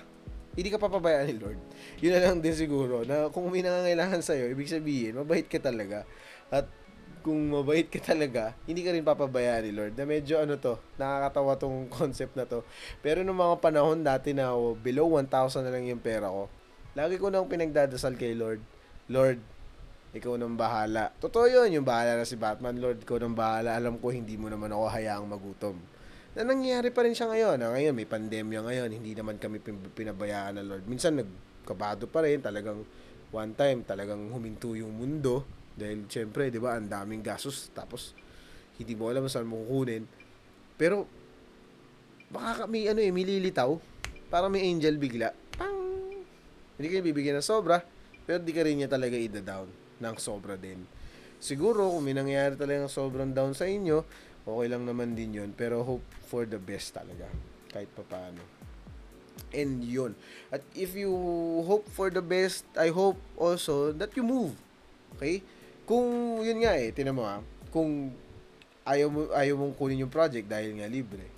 hindi 0.55 0.71
ka 0.71 0.79
papabayaan 0.79 1.27
ni 1.31 1.37
Lord. 1.39 1.59
Yun 2.03 2.13
na 2.15 2.21
lang 2.23 2.39
din 2.39 2.55
siguro 2.55 3.03
na 3.07 3.31
kung 3.31 3.47
may 3.51 3.63
nangangailangan 3.63 4.23
sa 4.23 4.39
iyo, 4.39 4.51
ibig 4.51 4.71
sabihin, 4.71 5.19
mabait 5.19 5.47
ka 5.47 5.59
talaga. 5.59 6.07
At 6.51 6.71
kung 7.25 7.41
mabait 7.49 7.89
ka 7.89 7.97
talaga, 8.05 8.53
hindi 8.69 8.85
ka 8.85 8.93
rin 8.93 9.01
papabayaan 9.01 9.65
ni 9.65 9.73
Lord. 9.73 9.97
Na 9.97 10.05
medyo 10.05 10.37
ano 10.37 10.61
to, 10.61 10.77
nakakatawa 11.01 11.57
tong 11.57 11.89
concept 11.99 12.37
na 12.37 12.45
to. 12.45 12.61
Pero 13.01 13.25
nung 13.25 13.41
mga 13.41 13.65
panahon 13.65 14.05
dati 14.05 14.37
na 14.37 14.53
oh, 14.53 14.77
below 14.77 15.09
1,000 15.09 15.65
na 15.65 15.73
lang 15.73 15.89
yung 15.89 16.05
pera 16.05 16.29
ko, 16.29 16.53
lagi 16.93 17.17
ko 17.17 17.33
nang 17.33 17.49
pinagdadasal 17.49 18.21
kay 18.21 18.37
Lord. 18.37 18.61
Lord, 19.09 19.41
ikaw 20.13 20.37
nang 20.37 20.55
bahala. 20.55 21.17
Totoo 21.17 21.49
yun, 21.49 21.73
yung 21.73 21.89
bahala 21.89 22.21
na 22.21 22.29
si 22.29 22.37
Batman. 22.37 22.77
Lord, 22.77 23.01
ikaw 23.03 23.17
nang 23.17 23.33
bahala. 23.33 23.73
Alam 23.73 23.97
ko, 23.97 24.13
hindi 24.13 24.37
mo 24.37 24.53
naman 24.53 24.69
ako 24.69 24.85
hayaang 24.93 25.25
magutom. 25.25 25.81
Na 26.37 26.45
nangyayari 26.45 26.93
pa 26.93 27.09
rin 27.09 27.17
siya 27.17 27.33
ngayon. 27.33 27.57
Na 27.57 27.73
ngayon, 27.73 27.97
may 27.97 28.05
pandemya 28.05 28.61
ngayon. 28.69 28.89
Hindi 29.01 29.17
naman 29.17 29.41
kami 29.41 29.65
pinabayaan 29.97 30.61
ng 30.61 30.67
Lord. 30.69 30.85
Minsan, 30.87 31.19
nagkabado 31.19 32.05
pa 32.05 32.21
rin. 32.21 32.45
Talagang 32.45 32.85
one 33.33 33.53
time, 33.57 33.83
talagang 33.83 34.29
huminto 34.31 34.77
yung 34.77 34.93
mundo 34.93 35.64
dahil 35.75 36.07
syempre, 36.07 36.51
'di 36.51 36.63
ba, 36.63 36.79
ang 36.79 36.87
daming 36.87 37.23
gastos 37.23 37.71
tapos 37.75 38.15
hindi 38.79 38.95
mo 38.99 39.11
alam 39.11 39.27
saan 39.31 39.47
mo 39.47 39.63
kukunin. 39.67 40.07
Pero 40.75 41.07
baka 42.31 42.67
may 42.67 42.91
ano 42.91 42.99
eh, 42.99 43.15
may 43.15 43.27
lilitaw. 43.27 43.79
Para 44.31 44.51
may 44.51 44.67
angel 44.67 44.99
bigla. 44.99 45.31
Pang! 45.55 46.11
Hindi 46.75 46.87
kayo 46.91 47.07
bibigyan 47.07 47.39
ng 47.39 47.47
sobra, 47.47 47.87
pero 48.27 48.43
di 48.43 48.51
ka 48.51 48.67
rin 48.67 48.83
niya 48.83 48.91
talaga 48.91 49.15
ida-down 49.15 49.71
ng 50.03 50.17
sobra 50.19 50.59
din. 50.59 50.83
Siguro, 51.39 51.93
kung 51.93 52.03
may 52.03 52.17
nangyayari 52.17 52.59
talaga 52.59 52.89
sobrang 52.91 53.31
down 53.31 53.55
sa 53.55 53.69
inyo, 53.69 54.03
okay 54.49 54.67
lang 54.67 54.89
naman 54.89 55.13
din 55.13 55.39
yun. 55.39 55.51
Pero 55.53 55.85
hope 55.85 56.03
for 56.27 56.49
the 56.49 56.59
best 56.59 56.97
talaga. 56.97 57.29
Kahit 57.69 57.93
pa 57.93 58.03
paano. 58.03 58.41
And 59.55 59.85
yun. 59.85 60.19
At 60.51 60.65
if 60.75 60.99
you 60.99 61.13
hope 61.69 61.87
for 61.93 62.09
the 62.11 62.25
best, 62.25 62.65
I 62.75 62.91
hope 62.91 63.21
also 63.39 63.93
that 63.95 64.17
you 64.19 64.25
move. 64.25 64.57
Okay? 65.15 65.45
Kung, 65.85 66.41
yun 66.41 66.65
nga 66.65 66.73
eh, 66.81 66.91
tinan 66.97 67.17
mo 67.17 67.29
ah, 67.29 67.45
kung 67.69 68.09
ayaw 68.89 69.09
mo, 69.13 69.21
ayaw 69.37 69.55
mong 69.61 69.75
kunin 69.77 70.05
yung 70.05 70.13
project 70.13 70.49
dahil 70.49 70.77
nga 70.81 70.89
libre. 70.89 71.29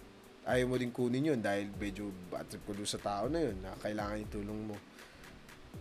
Ayaw 0.46 0.70
mo 0.70 0.78
din 0.78 0.94
kunin 0.94 1.34
yun 1.34 1.40
dahil 1.42 1.66
medyo 1.74 2.14
bad 2.30 2.46
trip 2.46 2.62
ko 2.62 2.72
sa 2.86 3.02
tao 3.02 3.26
na 3.26 3.42
yun 3.42 3.58
na 3.58 3.74
kailangan 3.82 4.22
yung 4.22 4.32
tulong 4.32 4.60
mo. 4.70 4.76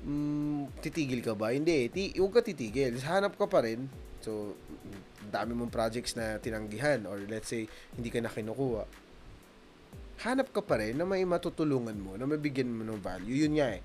Mm, 0.02 0.62
titigil 0.82 1.22
ka 1.22 1.38
ba? 1.38 1.54
Hindi. 1.54 1.90
Ti 1.94 2.18
huwag 2.18 2.42
ka 2.42 2.42
titigil. 2.42 2.98
Hanap 3.06 3.38
ka 3.38 3.46
pa 3.46 3.62
rin. 3.62 3.86
So, 4.26 4.58
dami 5.30 5.54
mong 5.54 5.70
projects 5.70 6.18
na 6.18 6.42
tinanggihan 6.42 7.06
or 7.06 7.22
let's 7.30 7.54
say, 7.54 7.70
hindi 7.94 8.10
ka 8.10 8.26
na 8.26 8.34
kinukuha. 8.34 8.90
Hanap 10.26 10.50
ka 10.50 10.66
pa 10.66 10.82
rin 10.82 10.98
na 10.98 11.06
may 11.06 11.22
matutulungan 11.22 11.94
mo, 11.94 12.18
na 12.18 12.26
mabigyan 12.26 12.74
mo 12.74 12.82
ng 12.82 12.98
value. 12.98 13.46
Yun 13.46 13.62
nga 13.62 13.78
eh. 13.78 13.82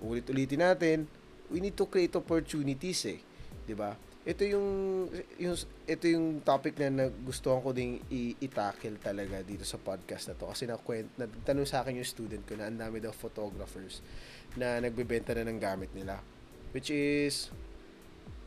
Ulit-ulitin 0.00 0.64
natin, 0.64 1.04
we 1.52 1.60
need 1.60 1.76
to 1.76 1.84
create 1.84 2.16
opportunities 2.16 3.04
eh. 3.04 3.20
'di 3.64 3.74
ba? 3.76 3.96
Ito 4.24 4.40
yung, 4.48 4.68
yung 5.36 5.52
ito 5.84 6.04
yung 6.08 6.40
topic 6.40 6.80
na 6.80 6.88
nagustuhan 6.88 7.60
ko 7.60 7.76
ding 7.76 8.00
i-tackle 8.40 8.96
talaga 8.96 9.44
dito 9.44 9.68
sa 9.68 9.76
podcast 9.76 10.32
na 10.32 10.34
to. 10.40 10.48
Kasi 10.48 10.64
na 10.64 10.80
kwent 10.80 11.12
nagtanong 11.20 11.68
sa 11.68 11.84
akin 11.84 12.00
yung 12.00 12.08
student 12.08 12.40
ko 12.48 12.56
na 12.56 12.72
ang 12.72 12.80
dami 12.80 13.04
daw 13.04 13.12
photographers 13.12 14.00
na 14.56 14.80
nagbebenta 14.80 15.36
na 15.36 15.44
ng 15.44 15.60
gamit 15.60 15.92
nila. 15.92 16.24
Which 16.72 16.88
is 16.88 17.52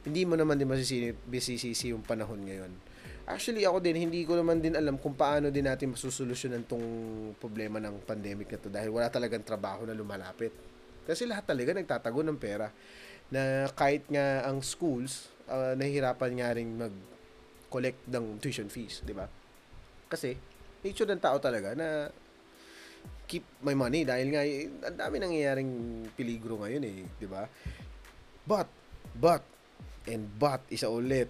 hindi 0.02 0.26
mo 0.26 0.34
naman 0.34 0.58
din 0.58 0.66
masisisi, 0.66 1.94
yung 1.94 2.02
panahon 2.02 2.42
ngayon. 2.42 2.74
Actually 3.30 3.62
ako 3.62 3.78
din 3.78 4.02
hindi 4.02 4.26
ko 4.26 4.34
naman 4.34 4.58
din 4.58 4.74
alam 4.74 4.98
kung 4.98 5.14
paano 5.14 5.54
din 5.54 5.70
natin 5.70 5.94
masusolusyonan 5.94 6.66
tong 6.66 6.82
problema 7.38 7.78
ng 7.78 8.02
pandemic 8.02 8.50
na 8.50 8.58
to 8.58 8.74
dahil 8.74 8.90
wala 8.90 9.14
talagang 9.14 9.46
trabaho 9.46 9.86
na 9.86 9.94
lumalapit. 9.94 10.50
Kasi 11.06 11.30
lahat 11.30 11.46
talaga 11.46 11.78
nagtatago 11.78 12.26
ng 12.26 12.40
pera. 12.42 12.74
Na 13.30 13.70
kahit 13.78 14.10
nga 14.10 14.42
ang 14.50 14.66
schools 14.66 15.37
uh, 15.50 15.74
nahihirapan 15.76 16.32
nga 16.40 16.50
rin 16.56 16.70
mag-collect 16.76 18.00
ng 18.12 18.40
tuition 18.40 18.70
fees, 18.72 19.02
di 19.04 19.16
ba? 19.16 19.28
Kasi, 20.08 20.36
nature 20.84 21.10
ng 21.10 21.24
tao 21.24 21.38
talaga 21.42 21.76
na 21.76 22.12
keep 23.28 23.44
my 23.60 23.76
money 23.76 24.08
dahil 24.08 24.28
nga 24.32 24.42
eh, 24.44 24.72
ang 24.88 24.98
dami 24.98 25.16
nangyayaring 25.20 25.72
peligro 26.16 26.64
ngayon 26.64 26.84
eh, 26.88 27.04
di 27.20 27.28
ba? 27.28 27.44
But, 28.48 28.72
but, 29.16 29.44
and 30.08 30.28
but, 30.40 30.64
isa 30.72 30.88
ulit, 30.88 31.28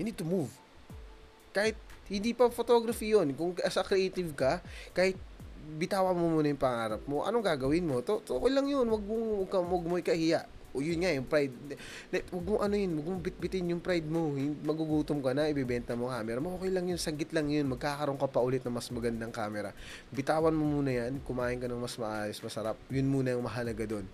you 0.00 0.04
need 0.08 0.16
to 0.16 0.24
move. 0.24 0.48
Kahit 1.52 1.76
hindi 2.08 2.32
pa 2.32 2.48
photography 2.48 3.12
yon 3.12 3.36
kung 3.36 3.52
as 3.60 3.76
a 3.76 3.84
creative 3.84 4.32
ka, 4.32 4.64
kahit 4.96 5.16
bitawan 5.76 6.16
mo 6.16 6.40
muna 6.40 6.50
yung 6.50 6.60
pangarap 6.60 7.02
mo. 7.06 7.22
Anong 7.22 7.44
gagawin 7.44 7.86
mo? 7.86 8.02
To, 8.02 8.18
to 8.24 8.36
okay 8.36 8.52
lang 8.52 8.66
yun. 8.66 8.88
Wag 8.90 9.02
mo, 9.04 9.46
wag, 9.46 9.52
wag 9.52 9.84
mo 9.86 9.94
ikahiya. 9.96 10.44
O 10.72 10.80
yun 10.80 11.04
nga, 11.04 11.12
yung 11.12 11.28
pride. 11.28 11.52
Like, 12.08 12.32
wag 12.32 12.44
mo 12.48 12.56
ano 12.64 12.72
yun, 12.72 12.96
wag 12.96 13.06
mo 13.12 13.16
bitbitin 13.20 13.76
yung 13.76 13.84
pride 13.84 14.08
mo. 14.08 14.32
Magugutom 14.64 15.20
ka 15.20 15.36
na, 15.36 15.52
ibibenta 15.52 15.92
mo 15.92 16.08
camera 16.08 16.40
mo. 16.40 16.56
Okay 16.56 16.72
lang 16.72 16.88
yun, 16.88 16.96
sagit 16.96 17.28
lang 17.36 17.52
yun. 17.52 17.68
Magkakaroon 17.68 18.16
ka 18.16 18.24
pa 18.24 18.40
ulit 18.40 18.64
ng 18.64 18.72
mas 18.72 18.88
magandang 18.88 19.28
camera. 19.28 19.76
Bitawan 20.08 20.56
mo 20.56 20.64
muna 20.64 20.88
yan, 20.88 21.20
kumain 21.28 21.60
ka 21.60 21.68
ng 21.68 21.76
mas 21.76 22.00
maayos, 22.00 22.40
masarap. 22.40 22.80
Yun 22.88 23.04
muna 23.04 23.36
yung 23.36 23.44
mahalaga 23.44 23.84
doon. 23.84 24.08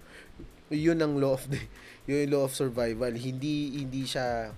Yun 0.75 0.99
ang 0.99 1.15
law 1.23 1.39
of 1.39 1.47
the, 1.47 1.63
yun 2.11 2.27
yung 2.27 2.33
law 2.35 2.45
of 2.51 2.53
survival. 2.59 3.15
Hindi, 3.15 3.79
hindi 3.79 4.03
siya, 4.03 4.51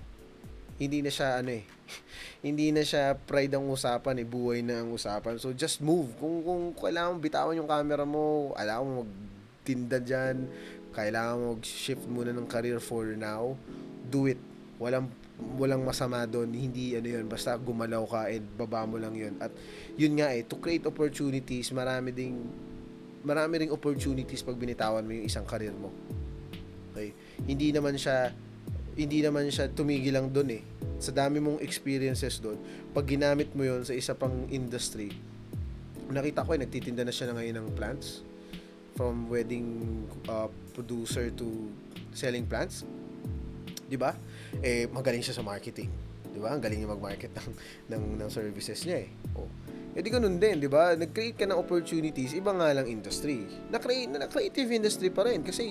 hindi 0.81 1.05
na 1.05 1.13
siya 1.13 1.37
ano 1.37 1.53
eh, 1.53 1.63
hindi 2.49 2.73
na 2.73 2.81
siya 2.81 3.13
pride 3.13 3.53
ang 3.53 3.69
usapan 3.69 4.17
eh, 4.17 4.25
buhay 4.25 4.65
na 4.65 4.81
ang 4.81 4.89
usapan. 4.89 5.37
So 5.37 5.53
just 5.53 5.85
move. 5.85 6.17
Kung, 6.17 6.41
kung 6.41 6.73
kailangan 6.73 7.21
bitawan 7.21 7.53
yung 7.53 7.69
camera 7.69 8.09
mo, 8.09 8.57
alam 8.57 8.81
mo 8.81 9.05
magtinda 9.61 10.01
dyan, 10.01 10.49
kailangan 10.91 11.35
mo 11.39 11.49
shift 11.63 12.03
muna 12.07 12.35
ng 12.35 12.47
career 12.47 12.83
for 12.83 13.15
now, 13.15 13.55
do 14.11 14.27
it. 14.27 14.39
Walang 14.81 15.07
walang 15.57 15.81
masama 15.81 16.21
doon, 16.29 16.53
hindi 16.53 16.93
ano 16.93 17.07
yun, 17.09 17.25
basta 17.25 17.57
gumalaw 17.57 18.05
ka 18.05 18.21
and 18.29 18.45
baba 18.53 18.85
mo 18.85 19.01
lang 19.01 19.17
yun. 19.17 19.33
At 19.41 19.49
yun 19.97 20.13
nga 20.19 20.29
eh, 20.35 20.45
to 20.45 20.61
create 20.61 20.85
opportunities, 20.85 21.73
marami 21.73 22.13
ding 22.13 22.37
marami 23.25 23.65
ring 23.65 23.73
opportunities 23.73 24.41
pag 24.41 24.57
binitawan 24.57 25.05
mo 25.05 25.11
yung 25.13 25.25
isang 25.25 25.45
career 25.45 25.73
mo. 25.73 25.89
Okay? 26.93 27.13
Hindi 27.45 27.73
naman 27.73 27.97
siya 27.97 28.33
hindi 28.91 29.23
naman 29.23 29.47
siya 29.47 29.71
tumigil 29.71 30.13
lang 30.13 30.29
doon 30.29 30.61
eh. 30.61 30.63
Sa 31.01 31.09
dami 31.09 31.41
mong 31.41 31.63
experiences 31.63 32.37
doon, 32.37 32.59
pag 32.93 33.07
ginamit 33.07 33.49
mo 33.57 33.65
yon 33.65 33.81
sa 33.81 33.95
isa 33.95 34.13
pang 34.13 34.45
industry, 34.51 35.09
nakita 36.11 36.45
ko 36.45 36.53
eh, 36.53 36.59
nagtitinda 36.61 37.01
na 37.01 37.13
siya 37.13 37.31
na 37.31 37.39
ngayon 37.39 37.55
ng 37.57 37.67
plants 37.73 38.21
from 39.01 39.25
wedding 39.33 40.05
uh, 40.29 40.45
producer 40.77 41.33
to 41.33 41.73
selling 42.13 42.45
plants. 42.45 42.85
'Di 43.89 43.97
ba? 43.97 44.13
Eh 44.61 44.85
magaling 44.93 45.25
siya 45.25 45.33
sa 45.33 45.41
marketing. 45.41 45.89
'Di 46.29 46.37
ba? 46.37 46.53
Ang 46.53 46.61
galing 46.61 46.85
niya 46.85 46.93
mag-market 46.93 47.33
ng 47.41 47.49
ng, 47.89 48.03
ng 48.21 48.29
services 48.29 48.85
niya 48.85 49.09
eh. 49.09 49.09
Oh. 49.33 49.49
Eh 49.97 50.05
di 50.05 50.13
ganun 50.13 50.37
din, 50.37 50.61
'di 50.61 50.69
ba? 50.69 50.93
Nag-create 50.93 51.33
ka 51.33 51.49
ng 51.49 51.57
opportunities, 51.57 52.37
iba 52.37 52.53
nga 52.53 52.77
lang 52.77 52.85
industry. 52.85 53.49
Na-create 53.73 54.13
na 54.13 54.29
creative 54.29 54.69
industry 54.69 55.09
pa 55.09 55.25
rin 55.25 55.41
kasi 55.41 55.65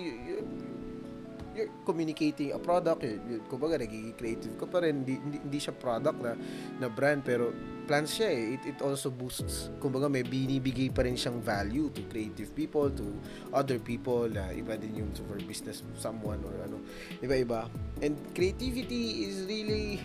you're 1.60 1.72
communicating 1.84 2.56
a 2.56 2.58
product, 2.58 3.04
you're, 3.04 3.20
you're, 3.28 3.44
kumbaga 3.52 3.84
nagiging 3.84 4.16
creative 4.16 4.56
ka 4.56 4.64
pa 4.64 4.80
rin, 4.80 5.04
hindi, 5.04 5.20
hindi, 5.20 5.38
hindi 5.44 5.58
siya 5.60 5.76
product 5.76 6.18
na, 6.24 6.32
na 6.80 6.88
brand, 6.88 7.20
pero 7.20 7.52
plans 7.84 8.16
siya 8.16 8.28
eh. 8.32 8.56
It, 8.56 8.62
it 8.76 8.78
also 8.80 9.12
boosts, 9.12 9.68
kumbaga 9.76 10.08
may 10.08 10.24
binibigay 10.24 10.88
pa 10.88 11.04
rin 11.04 11.20
siyang 11.20 11.44
value 11.44 11.92
to 11.92 12.00
creative 12.08 12.54
people, 12.56 12.88
to 12.88 13.12
other 13.52 13.76
people, 13.76 14.30
uh, 14.30 14.50
iba 14.56 14.80
din 14.80 15.04
yung 15.04 15.10
for 15.28 15.36
business 15.44 15.84
someone 16.00 16.40
or 16.46 16.54
ano, 16.64 16.80
iba-iba. 17.20 17.68
And 18.00 18.16
creativity 18.32 19.28
is 19.28 19.44
really 19.44 20.00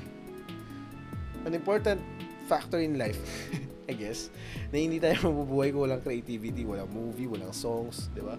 an 1.47 1.55
important 1.55 2.03
factor 2.51 2.81
in 2.81 2.99
life. 2.99 3.21
I 3.85 3.93
guess, 3.93 4.33
na 4.73 4.81
hindi 4.81 4.97
tayo 4.97 5.29
mabubuhay 5.29 5.69
kung 5.69 5.85
walang 5.85 6.01
creativity, 6.01 6.65
walang 6.65 6.89
movie, 6.89 7.29
walang 7.29 7.53
songs, 7.53 8.09
di 8.17 8.21
ba? 8.25 8.33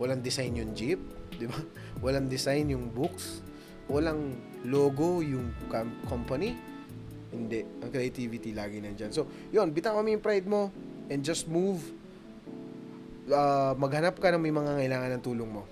Walang 0.00 0.24
design 0.24 0.56
yung 0.56 0.72
jeep, 0.72 0.96
di 1.36 1.44
ba? 1.44 1.60
Walang 2.00 2.32
design 2.32 2.72
yung 2.72 2.88
books, 2.90 3.44
walang 3.88 4.36
logo 4.64 5.20
yung 5.20 5.52
company. 6.08 6.56
Hindi, 7.30 7.62
ang 7.62 7.90
creativity 7.94 8.50
lagi 8.50 8.82
nandiyan. 8.82 9.14
So, 9.14 9.28
yun, 9.54 9.70
bitawan 9.70 10.02
mo 10.02 10.10
yung 10.10 10.24
pride 10.24 10.48
mo 10.50 10.74
and 11.06 11.22
just 11.22 11.46
move. 11.46 11.78
Uh, 13.30 13.78
maghanap 13.78 14.18
ka 14.18 14.34
ng 14.34 14.42
may 14.42 14.50
mga 14.50 14.82
kailangan 14.82 15.10
ng 15.14 15.22
tulong 15.22 15.50
mo. 15.50 15.62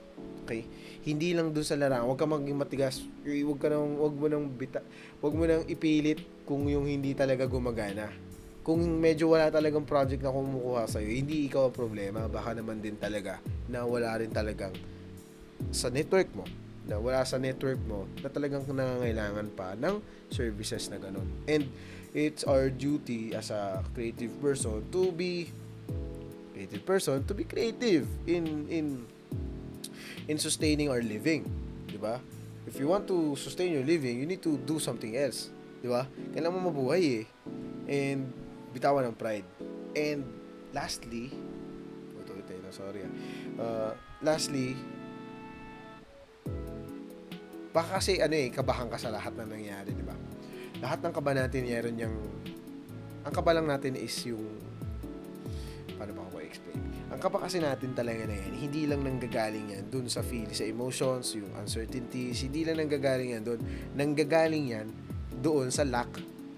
Okay? 0.47 0.63
Hindi 1.03 1.35
lang 1.35 1.51
doon 1.51 1.67
sa 1.67 1.75
larangan. 1.75 2.07
Huwag 2.07 2.21
ka 2.21 2.27
maging 2.31 2.59
matigas. 2.59 3.03
Huwag 3.27 3.59
ka 3.59 3.69
nang, 3.75 3.99
huwag 3.99 4.15
mo 4.15 4.27
nang 4.31 4.47
bita, 4.47 4.81
huwag 5.19 5.35
mo 5.35 5.45
nang 5.49 5.67
ipilit 5.67 6.23
kung 6.47 6.71
yung 6.71 6.87
hindi 6.87 7.17
talaga 7.19 7.51
gumagana 7.51 8.29
kung 8.69 8.85
medyo 9.01 9.33
wala 9.33 9.49
talagang 9.49 9.89
project 9.89 10.21
na 10.21 10.29
kumukuha 10.29 10.85
sa'yo, 10.85 11.09
hindi 11.09 11.49
ikaw 11.49 11.73
ang 11.73 11.77
problema. 11.81 12.29
Baka 12.29 12.53
naman 12.53 12.85
din 12.85 13.01
talaga 13.01 13.41
na 13.65 13.89
wala 13.89 14.13
rin 14.21 14.29
talagang 14.29 14.77
sa 15.75 15.91
network 15.91 16.31
mo 16.35 16.45
na 16.89 16.97
wala 16.97 17.21
sa 17.29 17.37
network 17.37 17.79
mo 17.85 18.09
na 18.25 18.33
talagang 18.33 18.65
nangangailangan 18.65 19.49
pa 19.53 19.77
ng 19.77 20.01
services 20.33 20.89
na 20.89 20.97
ganun. 20.97 21.29
And 21.45 21.69
it's 22.17 22.49
our 22.49 22.73
duty 22.73 23.37
as 23.37 23.53
a 23.53 23.85
creative 23.93 24.33
person 24.41 24.89
to 24.89 25.13
be 25.13 25.53
creative 26.57 26.83
person 26.83 27.23
to 27.29 27.33
be 27.37 27.45
creative 27.45 28.09
in 28.25 28.67
in 28.73 28.87
in 30.27 30.37
sustaining 30.41 30.89
our 30.89 31.05
living, 31.05 31.45
'di 31.87 32.01
ba? 32.01 32.19
If 32.65 32.81
you 32.81 32.89
want 32.89 33.09
to 33.09 33.37
sustain 33.37 33.73
your 33.73 33.85
living, 33.85 34.21
you 34.21 34.27
need 34.27 34.43
to 34.45 34.57
do 34.65 34.81
something 34.81 35.15
else, 35.15 35.53
'di 35.85 35.89
ba? 35.93 36.09
Kailangan 36.33 36.57
mo 36.57 36.73
mabuhay 36.73 37.25
eh. 37.25 37.27
And 37.89 38.33
bitawan 38.73 39.13
ng 39.13 39.17
pride. 39.17 39.47
And 39.97 40.25
lastly, 40.73 41.33
ito 42.17 42.33
ito, 42.33 42.73
sorry. 42.73 43.05
Ah. 43.05 43.13
Uh, 43.61 43.93
lastly, 44.21 44.77
baka 47.73 48.01
kasi 48.01 48.19
ano 48.19 48.35
eh, 48.35 48.49
kabahan 48.49 48.89
ka 48.89 48.97
sa 48.97 49.13
lahat 49.13 49.37
na 49.37 49.45
nangyayari, 49.45 49.93
di 49.93 50.05
ba? 50.05 50.17
Lahat 50.79 51.03
ng 51.03 51.13
kaba 51.13 51.35
natin, 51.35 51.67
meron 51.67 51.97
yung, 51.99 52.17
ang 53.27 53.33
kaba 53.35 53.57
lang 53.57 53.67
natin 53.67 53.99
is 53.99 54.15
yung, 54.25 54.43
paano 55.99 56.15
ba 56.15 56.23
ako 56.31 56.39
explain? 56.43 56.81
Ang 57.09 57.21
kaba 57.21 57.41
kasi 57.41 57.59
natin 57.59 57.97
talaga 57.97 58.29
na 58.29 58.37
yan, 58.37 58.53
hindi 58.57 58.83
lang 58.85 59.01
nanggagaling 59.01 59.75
yan 59.75 59.85
dun 59.89 60.07
sa 60.13 60.21
feel, 60.21 60.49
sa 60.53 60.65
emotions, 60.65 61.35
yung 61.37 61.51
uncertainties, 61.57 62.45
hindi 62.45 62.69
lang 62.69 62.85
nanggagaling 62.85 63.37
yan 63.37 63.43
dun. 63.45 63.61
Nanggagaling 63.97 64.67
yan 64.77 64.87
doon 65.41 65.73
sa 65.73 65.89
lack, 65.89 66.11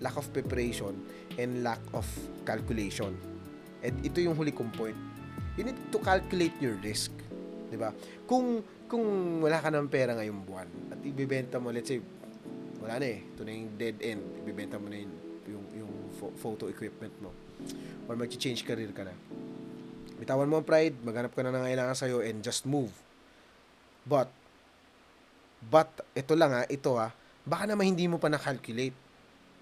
lack 0.02 0.16
of 0.18 0.26
preparation 0.34 0.96
and 1.38 1.62
lack 1.62 1.80
of 1.94 2.04
calculation. 2.42 3.14
And 3.80 3.94
ito 4.04 4.20
yung 4.20 4.36
huli 4.36 4.52
kong 4.52 4.72
point. 4.74 4.98
You 5.56 5.64
need 5.68 5.78
to 5.92 5.98
calculate 6.00 6.56
your 6.60 6.76
risk. 6.80 7.12
'Di 7.70 7.78
ba? 7.78 7.94
Kung 8.26 8.60
kung 8.90 9.38
wala 9.38 9.62
ka 9.62 9.70
ng 9.70 9.86
pera 9.86 10.18
ngayong 10.18 10.42
buwan 10.42 10.68
at 11.00 11.08
ibebenta 11.08 11.56
mo, 11.56 11.72
let's 11.72 11.88
say, 11.88 12.04
wala 12.76 13.00
na 13.00 13.06
eh, 13.08 13.24
ito 13.24 13.40
na 13.40 13.56
yung 13.56 13.72
dead 13.80 13.96
end, 14.04 14.20
ibebenta 14.44 14.76
mo 14.76 14.92
na 14.92 15.00
yung, 15.00 15.14
yung, 15.48 15.64
yung 15.80 15.92
photo 16.36 16.68
equipment 16.68 17.16
mo. 17.24 17.32
Or 18.04 18.20
mag-change 18.20 18.68
career 18.68 18.92
ka 18.92 19.08
na. 19.08 19.16
Bitawan 20.20 20.44
mo 20.44 20.60
ang 20.60 20.68
pride, 20.68 20.92
maghanap 21.00 21.32
ka 21.32 21.40
na 21.40 21.56
ng 21.56 21.64
kailangan 21.64 21.96
sa'yo, 21.96 22.20
and 22.20 22.44
just 22.44 22.68
move. 22.68 22.92
But, 24.04 24.28
but, 25.64 25.88
ito 26.12 26.36
lang 26.36 26.52
ha, 26.52 26.68
ito 26.68 27.00
ha, 27.00 27.16
baka 27.48 27.64
naman 27.64 27.96
hindi 27.96 28.04
mo 28.04 28.20
pa 28.20 28.28
na-calculate. 28.28 28.96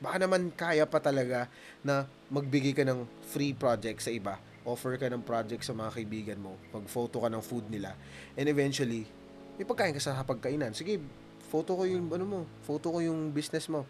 Baka 0.03 0.27
naman 0.27 0.51
kaya 0.59 0.83
pa 0.91 0.99
talaga 0.99 1.47
na 1.87 2.07
magbigay 2.35 2.75
ka 2.75 2.83
ng 2.83 3.07
free 3.31 3.55
project 3.55 4.03
sa 4.03 4.11
iba 4.11 4.43
offer 4.69 5.01
ka 5.01 5.09
ng 5.09 5.25
project 5.25 5.65
sa 5.65 5.73
mga 5.73 5.91
kaibigan 5.97 6.39
mo, 6.45 6.53
pag-photo 6.69 7.25
ka 7.25 7.33
ng 7.33 7.41
food 7.41 7.65
nila, 7.73 7.97
and 8.37 8.45
eventually, 8.53 9.09
may 9.57 9.65
pagkain 9.65 9.97
ka 9.97 10.03
sa 10.03 10.21
pagkainan. 10.21 10.77
Sige, 10.77 11.01
photo 11.49 11.81
ko 11.81 11.83
yung 11.89 12.13
ano 12.13 12.25
mo, 12.29 12.41
photo 12.63 12.93
ko 12.93 12.99
yung 13.01 13.33
business 13.33 13.67
mo. 13.73 13.89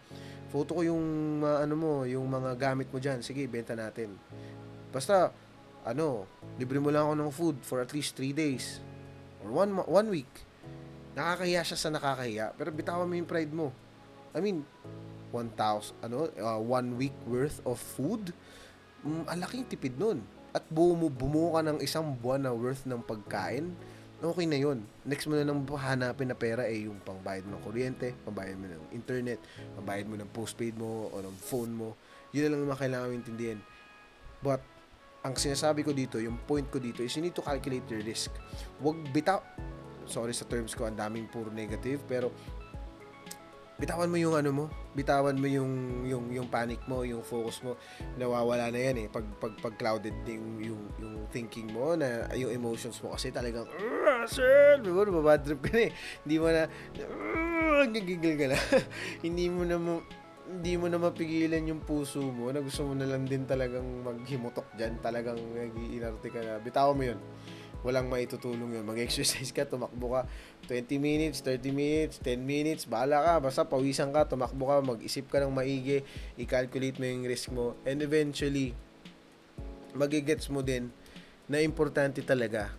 Photo 0.49 0.79
ko 0.79 0.81
yung 0.81 1.03
uh, 1.45 1.61
ano 1.61 1.75
mo, 1.77 1.91
yung 2.09 2.25
mga 2.25 2.57
gamit 2.57 2.89
mo 2.89 2.97
diyan. 2.97 3.21
Sige, 3.21 3.45
benta 3.45 3.77
natin. 3.77 4.15
Basta 4.89 5.29
ano, 5.85 6.25
libre 6.57 6.81
mo 6.81 6.89
lang 6.89 7.05
ako 7.05 7.13
ng 7.19 7.31
food 7.31 7.57
for 7.61 7.77
at 7.83 7.91
least 7.93 8.17
3 8.17 8.33
days 8.33 8.81
or 9.45 9.53
one 9.53 9.75
one 9.85 10.07
week. 10.09 10.31
Nakakahiya 11.13 11.61
siya 11.67 11.77
sa 11.77 11.89
nakakahiya, 11.93 12.55
pero 12.55 12.71
bitawan 12.71 13.05
mo 13.05 13.13
yung 13.13 13.29
pride 13.29 13.53
mo. 13.53 13.69
I 14.33 14.39
mean, 14.39 14.63
1,000 15.33 16.05
ano, 16.05 16.29
uh, 16.33 16.61
one 16.61 16.97
week 16.97 17.15
worth 17.29 17.61
of 17.67 17.77
food. 17.77 18.33
Mm, 19.05 19.23
ang 19.29 19.39
laking 19.43 19.65
tipid 19.69 19.95
nun. 19.99 20.23
At 20.49 20.65
bumu, 20.65 21.13
bumuo 21.13 21.53
ka 21.53 21.61
ng 21.61 21.77
isang 21.85 22.17
buwan 22.17 22.41
na 22.41 22.53
worth 22.53 22.89
ng 22.89 23.05
pagkain 23.05 23.69
okay 24.19 24.45
na 24.45 24.59
yun. 24.59 24.83
Next 25.07 25.25
mo 25.25 25.39
na 25.39 25.47
nang 25.47 25.63
hanapin 25.63 26.27
na 26.27 26.35
pera 26.35 26.67
eh 26.67 26.87
yung 26.87 26.99
pangbayad 27.03 27.47
mo 27.47 27.55
ng 27.55 27.63
kuryente, 27.63 28.15
pangbayad 28.27 28.57
mo 28.59 28.67
ng 28.67 28.83
internet, 28.91 29.39
pangbayad 29.79 30.05
mo 30.07 30.15
ng 30.19 30.29
postpaid 30.35 30.75
mo 30.75 31.07
o 31.11 31.15
ng 31.23 31.35
phone 31.39 31.71
mo. 31.71 31.95
Yun 32.35 32.47
na 32.47 32.49
lang 32.53 32.59
yung 32.67 32.75
kailangan 32.75 33.09
intindihin. 33.15 33.59
But, 34.43 34.63
ang 35.19 35.35
sinasabi 35.35 35.83
ko 35.83 35.91
dito, 35.91 36.15
yung 36.19 36.39
point 36.47 36.67
ko 36.71 36.79
dito 36.79 37.03
is 37.03 37.11
you 37.15 37.23
need 37.23 37.35
to 37.35 37.43
calculate 37.43 37.83
your 37.91 37.99
risk. 38.03 38.31
Huwag 38.79 39.03
bitaw, 39.11 39.43
sorry 40.07 40.31
sa 40.31 40.47
terms 40.47 40.71
ko, 40.71 40.87
ang 40.87 40.95
daming 40.95 41.27
puro 41.27 41.51
negative, 41.51 41.99
pero 42.07 42.31
bitawan 43.79 44.11
mo 44.11 44.17
yung 44.19 44.35
ano 44.35 44.49
mo, 44.51 44.65
bitawan 44.91 45.39
mo 45.39 45.47
yung 45.47 46.03
yung 46.03 46.25
yung 46.35 46.47
panic 46.51 46.83
mo, 46.85 47.07
yung 47.07 47.23
focus 47.23 47.63
mo. 47.63 47.79
Nawawala 48.19 48.69
na 48.69 48.79
yan 48.79 48.95
eh 49.01 49.07
pag 49.07 49.23
pag, 49.39 49.55
pag 49.63 49.73
clouded 49.79 50.13
yung, 50.27 50.59
yung 50.59 50.81
yung 50.99 51.15
thinking 51.31 51.71
mo 51.71 51.95
na 51.95 52.27
yung 52.35 52.51
emotions 52.51 52.99
mo 52.99 53.15
kasi 53.15 53.31
talagang 53.31 53.65
sir, 54.27 54.83
diba, 54.83 55.07
mabad 55.07 55.39
trip 55.39 55.63
ka 55.63 55.71
na 55.71 55.81
eh. 55.87 55.91
Hindi 56.27 56.35
mo 56.37 56.47
na 56.51 56.63
gigigil 57.87 58.35
ka 58.35 58.45
na. 58.51 58.57
Hindi 59.25 59.45
mo 59.47 59.63
na 59.63 59.77
mo 59.79 60.03
hindi 60.49 60.81
mo 60.81 60.89
na 60.89 60.97
mapigilan 60.97 61.61
yung 61.61 61.85
puso 61.85 62.25
mo 62.25 62.49
na 62.49 62.57
gusto 62.57 62.81
mo 62.81 62.97
na 62.97 63.05
lang 63.05 63.21
din 63.29 63.45
talagang 63.45 64.01
maghimutok 64.01 64.65
dyan, 64.73 64.97
talagang 64.97 65.37
nag-iinarte 65.37 66.25
ka 66.33 66.41
na. 66.41 66.57
Bitaw 66.57 66.89
mo 66.97 67.05
yun. 67.05 67.21
Walang 67.79 68.11
maitutulong 68.11 68.75
yun. 68.75 68.83
Mag-exercise 68.83 69.55
ka, 69.55 69.63
tumakbo 69.63 70.19
ka. 70.19 70.27
20 70.67 70.99
minutes, 70.99 71.39
30 71.41 71.71
minutes, 71.71 72.15
10 72.19 72.43
minutes, 72.43 72.83
bahala 72.83 73.23
ka. 73.23 73.33
Basta 73.39 73.61
pawisan 73.63 74.11
ka, 74.11 74.27
tumakbo 74.27 74.67
ka, 74.67 74.83
mag-isip 74.83 75.31
ka 75.31 75.39
ng 75.39 75.53
maigi, 75.53 76.03
i-calculate 76.35 76.99
mo 76.99 77.05
yung 77.07 77.23
risk 77.23 77.47
mo. 77.55 77.79
And 77.87 78.03
eventually, 78.03 78.75
magigets 79.95 80.51
mo 80.51 80.59
din 80.59 80.91
na 81.47 81.63
importante 81.63 82.21
talaga 82.21 82.69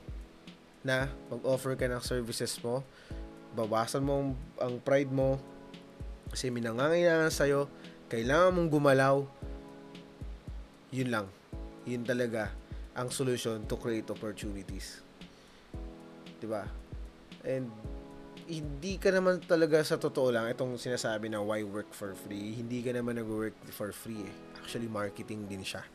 na 0.84 1.08
mag-offer 1.32 1.74
ka 1.76 1.88
ng 1.88 2.04
services 2.04 2.60
mo, 2.60 2.84
bawasan 3.56 4.04
mo 4.04 4.36
ang, 4.60 4.78
pride 4.80 5.10
mo, 5.10 5.40
kasi 6.30 6.52
may 6.52 6.62
nangangailangan 6.62 7.32
sa'yo, 7.32 7.66
kailangan 8.06 8.54
mong 8.54 8.70
gumalaw, 8.70 9.16
yun 10.94 11.10
lang. 11.10 11.26
Yun 11.88 12.04
talaga 12.06 12.59
ang 13.00 13.08
solution 13.08 13.64
to 13.64 13.80
create 13.80 14.04
opportunities. 14.12 15.00
'Di 16.36 16.44
ba? 16.44 16.68
And 17.40 17.72
hindi 18.50 18.98
ka 18.98 19.14
naman 19.14 19.40
talaga 19.46 19.80
sa 19.80 19.96
totoo 19.96 20.34
lang 20.34 20.50
itong 20.50 20.76
sinasabi 20.76 21.32
na 21.32 21.40
why 21.40 21.62
work 21.62 21.94
for 21.96 22.12
free. 22.12 22.58
Hindi 22.58 22.82
ka 22.82 22.92
naman 22.92 23.16
nag-work 23.16 23.54
for 23.72 23.94
free 23.94 24.26
eh. 24.26 24.34
Actually 24.58 24.90
marketing 24.90 25.46
din 25.46 25.62
siya. 25.64 25.86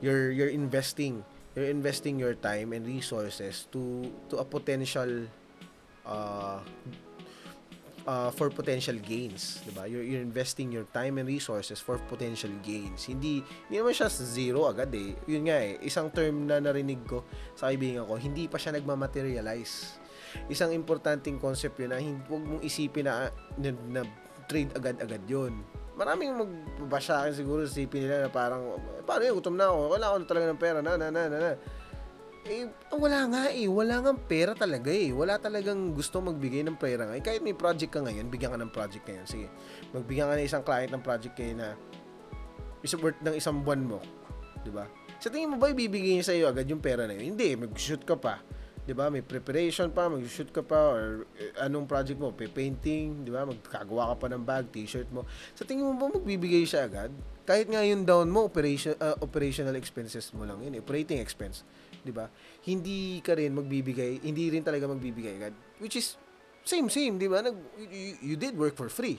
You're 0.00 0.32
you're 0.32 0.54
investing 0.54 1.20
you're 1.52 1.68
investing 1.68 2.16
your 2.16 2.38
time 2.38 2.72
and 2.72 2.86
resources 2.86 3.66
to 3.74 4.08
to 4.32 4.40
a 4.40 4.46
potential 4.46 5.28
uh, 6.06 6.62
uh, 8.06 8.30
for 8.32 8.48
potential 8.48 8.96
gains, 8.96 9.60
'di 9.66 9.72
ba? 9.74 9.84
You're, 9.84 10.06
you're 10.06 10.24
investing 10.24 10.70
your 10.70 10.86
time 10.94 11.18
and 11.20 11.26
resources 11.26 11.82
for 11.82 11.98
potential 12.06 12.50
gains. 12.62 13.04
Hindi 13.04 13.42
hindi 13.68 13.76
naman 13.82 13.92
siya 13.92 14.08
zero 14.08 14.70
agad 14.70 14.94
eh. 14.94 15.18
Yun 15.26 15.50
nga 15.50 15.58
eh, 15.60 15.76
isang 15.82 16.08
term 16.14 16.46
na 16.46 16.62
narinig 16.62 17.02
ko 17.04 17.26
sa 17.58 17.68
kaibigan 17.68 18.06
ko, 18.06 18.16
hindi 18.16 18.46
pa 18.46 18.56
siya 18.56 18.78
nagma-materialize. 18.78 20.00
Isang 20.48 20.72
importanteng 20.72 21.42
concept 21.42 21.76
yun 21.82 21.90
na 21.92 21.98
hindi 22.00 22.22
wag 22.30 22.44
mong 22.44 22.62
isipin 22.62 23.10
na, 23.10 23.28
na, 23.58 23.70
na 23.90 24.00
trade 24.46 24.72
agad-agad 24.78 25.22
yun. 25.26 25.60
Maraming 25.96 26.36
magbabasa 26.36 27.24
akin 27.24 27.34
siguro 27.40 27.64
isipin 27.64 28.04
nila 28.04 28.28
na 28.28 28.30
parang, 28.30 28.76
paano 29.08 29.24
yun, 29.24 29.40
gutom 29.40 29.56
na 29.56 29.72
ako, 29.72 29.96
kailangan 29.96 30.12
ko 30.12 30.20
na 30.20 30.28
talaga 30.28 30.46
ng 30.46 30.60
pera, 30.60 30.78
na, 30.84 30.92
na, 31.00 31.08
na, 31.08 31.22
na, 31.24 31.38
na. 31.40 31.52
Eh, 32.46 32.70
wala 32.94 33.26
nga 33.26 33.42
eh. 33.50 33.66
Wala 33.66 34.06
nga 34.06 34.12
pera 34.14 34.54
talaga 34.54 34.94
eh. 34.94 35.10
Wala 35.10 35.34
talagang 35.42 35.90
gusto 35.90 36.22
magbigay 36.22 36.62
ng 36.62 36.78
pera 36.78 37.10
nga. 37.10 37.14
Eh, 37.18 37.24
kahit 37.24 37.42
may 37.42 37.58
project 37.58 37.90
ka 37.90 38.00
ngayon, 38.06 38.30
bigyan 38.30 38.54
ka 38.54 38.58
ng 38.62 38.70
project 38.70 39.02
ngayon. 39.02 39.26
Sige, 39.26 39.46
magbigyan 39.90 40.30
ka 40.30 40.34
ng 40.38 40.46
isang 40.46 40.62
client 40.62 40.92
ng 40.94 41.02
project 41.02 41.34
kayo 41.34 41.52
na 41.58 41.74
isang 42.86 43.02
worth 43.02 43.18
ng 43.18 43.34
isang 43.34 43.66
buwan 43.66 43.82
mo. 43.82 43.98
ba? 44.70 44.86
Sa 45.18 45.26
tingin 45.26 45.50
mo 45.50 45.58
ba 45.58 45.74
ibibigay 45.74 46.18
niya 46.18 46.26
sa 46.26 46.34
iyo 46.34 46.46
agad 46.46 46.70
yung 46.70 46.82
pera 46.82 47.10
na 47.10 47.18
yun? 47.18 47.34
Hindi, 47.34 47.58
mag-shoot 47.58 48.06
ka 48.06 48.14
pa. 48.14 48.38
'di 48.86 48.94
ba? 48.94 49.10
May 49.10 49.26
preparation 49.26 49.90
pa, 49.90 50.06
mag-shoot 50.06 50.48
ka 50.54 50.62
pa 50.62 50.94
or 50.94 51.26
eh, 51.34 51.50
anong 51.66 51.90
project 51.90 52.22
mo, 52.22 52.30
painting, 52.30 53.26
'di 53.26 53.34
ba? 53.34 53.42
Magkagawa 53.42 54.14
ka 54.14 54.16
pa 54.22 54.26
ng 54.30 54.46
bag, 54.46 54.70
t-shirt 54.70 55.10
mo. 55.10 55.26
Sa 55.58 55.66
tingin 55.66 55.90
mo 55.90 55.98
ba 55.98 56.06
magbibigay 56.06 56.62
siya 56.62 56.86
agad? 56.86 57.10
Kahit 57.42 57.66
nga 57.66 57.82
yung 57.82 58.06
down 58.06 58.30
mo, 58.30 58.46
operation 58.46 58.94
uh, 59.02 59.18
operational 59.18 59.74
expenses 59.74 60.30
mo 60.30 60.46
lang 60.46 60.62
yun, 60.62 60.78
eh, 60.78 60.80
operating 60.80 61.18
expense. 61.18 61.66
'Di 62.06 62.14
ba? 62.14 62.30
Hindi 62.62 63.18
ka 63.18 63.34
rin 63.34 63.50
magbibigay, 63.50 64.22
hindi 64.22 64.46
rin 64.54 64.62
talaga 64.62 64.86
magbibigay 64.86 65.42
agad. 65.42 65.54
Which 65.82 65.98
is 65.98 66.14
same 66.62 66.86
same, 66.86 67.18
'di 67.18 67.26
ba? 67.26 67.42
Nag 67.42 67.58
you, 67.90 68.34
you 68.34 68.36
did 68.38 68.54
work 68.54 68.78
for 68.78 68.86
free. 68.86 69.18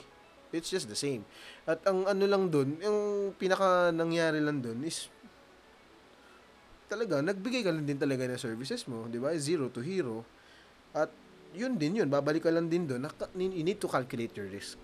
It's 0.56 0.72
just 0.72 0.88
the 0.88 0.96
same. 0.96 1.28
At 1.68 1.84
ang 1.84 2.08
ano 2.08 2.24
lang 2.24 2.48
doon, 2.48 2.80
yung 2.80 3.00
pinaka 3.36 3.92
nangyari 3.92 4.40
lang 4.40 4.64
doon 4.64 4.80
is 4.88 5.12
talaga 6.88 7.20
nagbigay 7.20 7.68
ka 7.68 7.72
lang 7.76 7.84
din 7.84 8.00
talaga 8.00 8.24
ng 8.24 8.40
services 8.40 8.88
mo, 8.88 9.12
'di 9.12 9.20
ba? 9.20 9.36
Zero 9.36 9.68
to 9.68 9.84
hero. 9.84 10.24
At 10.96 11.12
yun 11.52 11.76
din 11.76 12.00
yun, 12.00 12.08
babalik 12.08 12.48
ka 12.48 12.52
lang 12.52 12.72
din 12.72 12.88
doon. 12.88 13.12
You 13.36 13.64
need 13.68 13.84
to 13.84 13.92
calculate 13.92 14.32
your 14.40 14.48
risk 14.48 14.80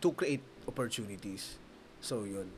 to 0.00 0.08
create 0.16 0.42
opportunities. 0.64 1.60
So 2.00 2.24
yun. 2.24 2.48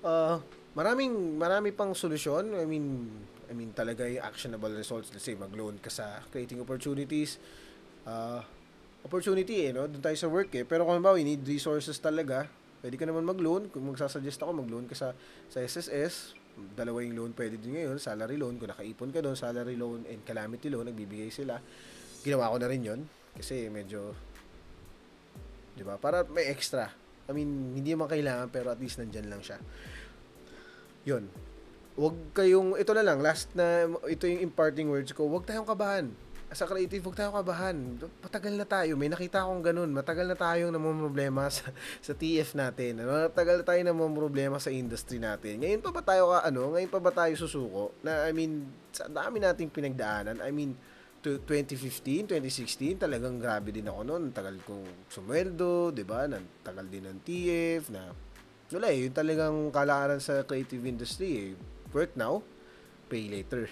Uh, 0.00 0.40
maraming 0.74 1.38
marami 1.38 1.74
pang 1.74 1.90
solusyon. 1.94 2.54
I 2.54 2.66
mean, 2.66 3.10
I 3.50 3.52
mean 3.54 3.74
talaga 3.74 4.06
yung 4.06 4.22
actionable 4.22 4.70
results. 4.70 5.10
Let's 5.10 5.26
say 5.26 5.34
mag-loan 5.34 5.82
ka 5.82 5.90
sa 5.90 6.22
creating 6.30 6.62
opportunities. 6.62 7.42
Uh, 8.06 8.42
opportunity 9.02 9.66
eh, 9.66 9.70
no? 9.74 9.90
Doon 9.90 10.02
tayo 10.02 10.16
sa 10.16 10.28
work 10.30 10.54
eh. 10.54 10.62
Pero 10.62 10.86
kung 10.86 11.02
ba, 11.02 11.16
we 11.16 11.26
need 11.26 11.42
resources 11.42 11.98
talaga. 11.98 12.46
Pwede 12.80 12.96
ka 12.96 13.04
naman 13.04 13.26
mag-loan. 13.26 13.68
Kung 13.68 13.90
magsasuggest 13.90 14.40
ako, 14.40 14.62
mag-loan 14.64 14.86
ka 14.86 14.94
sa, 14.94 15.12
sa 15.50 15.58
SSS. 15.60 16.38
Dalawa 16.76 17.00
yung 17.02 17.16
loan 17.16 17.32
pwede 17.34 17.58
din 17.58 17.76
ngayon. 17.76 17.98
Salary 17.98 18.38
loan. 18.38 18.56
Kung 18.60 18.70
nakaipon 18.70 19.10
ka 19.10 19.20
doon, 19.20 19.36
salary 19.36 19.74
loan 19.76 20.06
and 20.06 20.22
calamity 20.22 20.70
loan, 20.70 20.88
nagbibigay 20.88 21.32
sila. 21.32 21.58
Ginawa 22.20 22.52
ko 22.52 22.56
na 22.60 22.68
rin 22.68 22.82
yon 22.84 23.00
Kasi 23.32 23.72
medyo, 23.72 24.12
di 25.72 25.84
ba? 25.84 25.96
Para 25.96 26.24
may 26.28 26.48
extra. 26.52 26.92
I 27.28 27.32
mean, 27.32 27.78
hindi 27.78 27.94
man 27.94 28.10
kailangan, 28.10 28.50
pero 28.52 28.74
at 28.74 28.80
least 28.82 29.00
nandyan 29.00 29.30
lang 29.30 29.40
siya 29.40 29.56
yun. 31.04 31.24
Huwag 31.98 32.16
kayong, 32.32 32.80
ito 32.80 32.92
na 32.96 33.04
lang, 33.04 33.20
last 33.20 33.52
na, 33.52 33.90
ito 34.08 34.24
yung 34.24 34.40
imparting 34.40 34.88
words 34.88 35.12
ko, 35.12 35.28
huwag 35.28 35.44
tayong 35.44 35.68
kabahan. 35.68 36.08
As 36.50 36.58
a 36.58 36.66
creative, 36.66 37.06
huwag 37.06 37.14
tayong 37.14 37.36
kabahan. 37.36 37.76
Matagal 38.26 38.58
na 38.58 38.66
tayo. 38.66 38.98
May 38.98 39.06
nakita 39.06 39.46
akong 39.46 39.62
ganun. 39.62 39.94
Matagal 39.94 40.26
na 40.26 40.34
tayong 40.34 40.74
problema 40.98 41.46
sa, 41.46 41.70
sa 42.06 42.10
TF 42.10 42.58
natin. 42.58 43.06
Matagal 43.06 43.62
na 43.62 43.64
tayo 43.66 43.78
problema 44.10 44.58
sa 44.58 44.74
industry 44.74 45.22
natin. 45.22 45.62
Ngayon 45.62 45.78
pa 45.78 45.94
ba 45.94 46.02
tayo 46.02 46.34
ka, 46.34 46.50
ano, 46.50 46.74
ngayon 46.74 46.90
pa 46.90 46.98
ba 46.98 47.12
tayo 47.14 47.38
susuko? 47.38 47.94
Na, 48.02 48.26
I 48.26 48.34
mean, 48.34 48.66
sa 48.90 49.06
dami 49.06 49.38
nating 49.38 49.70
pinagdaanan, 49.70 50.42
I 50.42 50.50
mean, 50.50 50.74
to 51.20 51.36
2015, 51.44 52.32
2016, 52.32 53.04
talagang 53.04 53.36
grabe 53.36 53.70
din 53.70 53.86
ako 53.86 54.00
noon. 54.08 54.32
Tagal 54.32 54.56
kong 54.64 55.12
sumweldo, 55.12 55.92
'di 55.92 56.04
ba? 56.08 56.24
Tagal 56.64 56.88
din 56.88 57.04
ng 57.04 57.20
TF 57.20 57.92
na 57.92 58.08
wala 58.70 58.94
eh, 58.94 59.06
yung 59.06 59.14
talagang 59.14 59.56
kalakaran 59.74 60.22
sa 60.22 60.46
creative 60.46 60.82
industry 60.86 61.30
eh. 61.34 61.48
Work 61.90 62.14
now, 62.14 62.42
pay 63.10 63.26
later. 63.26 63.66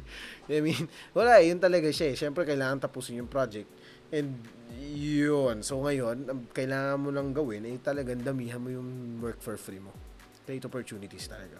I 0.50 0.62
mean, 0.62 0.86
wala 1.10 1.42
eh, 1.42 1.50
yun 1.50 1.58
talaga 1.58 1.90
siya 1.90 2.14
eh. 2.14 2.16
Siyempre, 2.16 2.46
kailangan 2.46 2.86
tapusin 2.86 3.18
yung 3.18 3.30
project. 3.30 3.66
And 4.14 4.38
yun. 4.78 5.66
So 5.66 5.82
ngayon, 5.82 6.30
ang 6.30 6.40
kailangan 6.54 6.98
mo 7.02 7.10
lang 7.10 7.34
gawin 7.34 7.66
ay 7.66 7.76
eh, 7.76 7.78
talagang 7.82 8.22
damihan 8.22 8.62
mo 8.62 8.70
yung 8.70 9.18
work 9.18 9.42
for 9.42 9.58
free 9.58 9.82
mo. 9.82 9.90
Create 10.46 10.62
opportunities 10.62 11.26
talaga. 11.26 11.58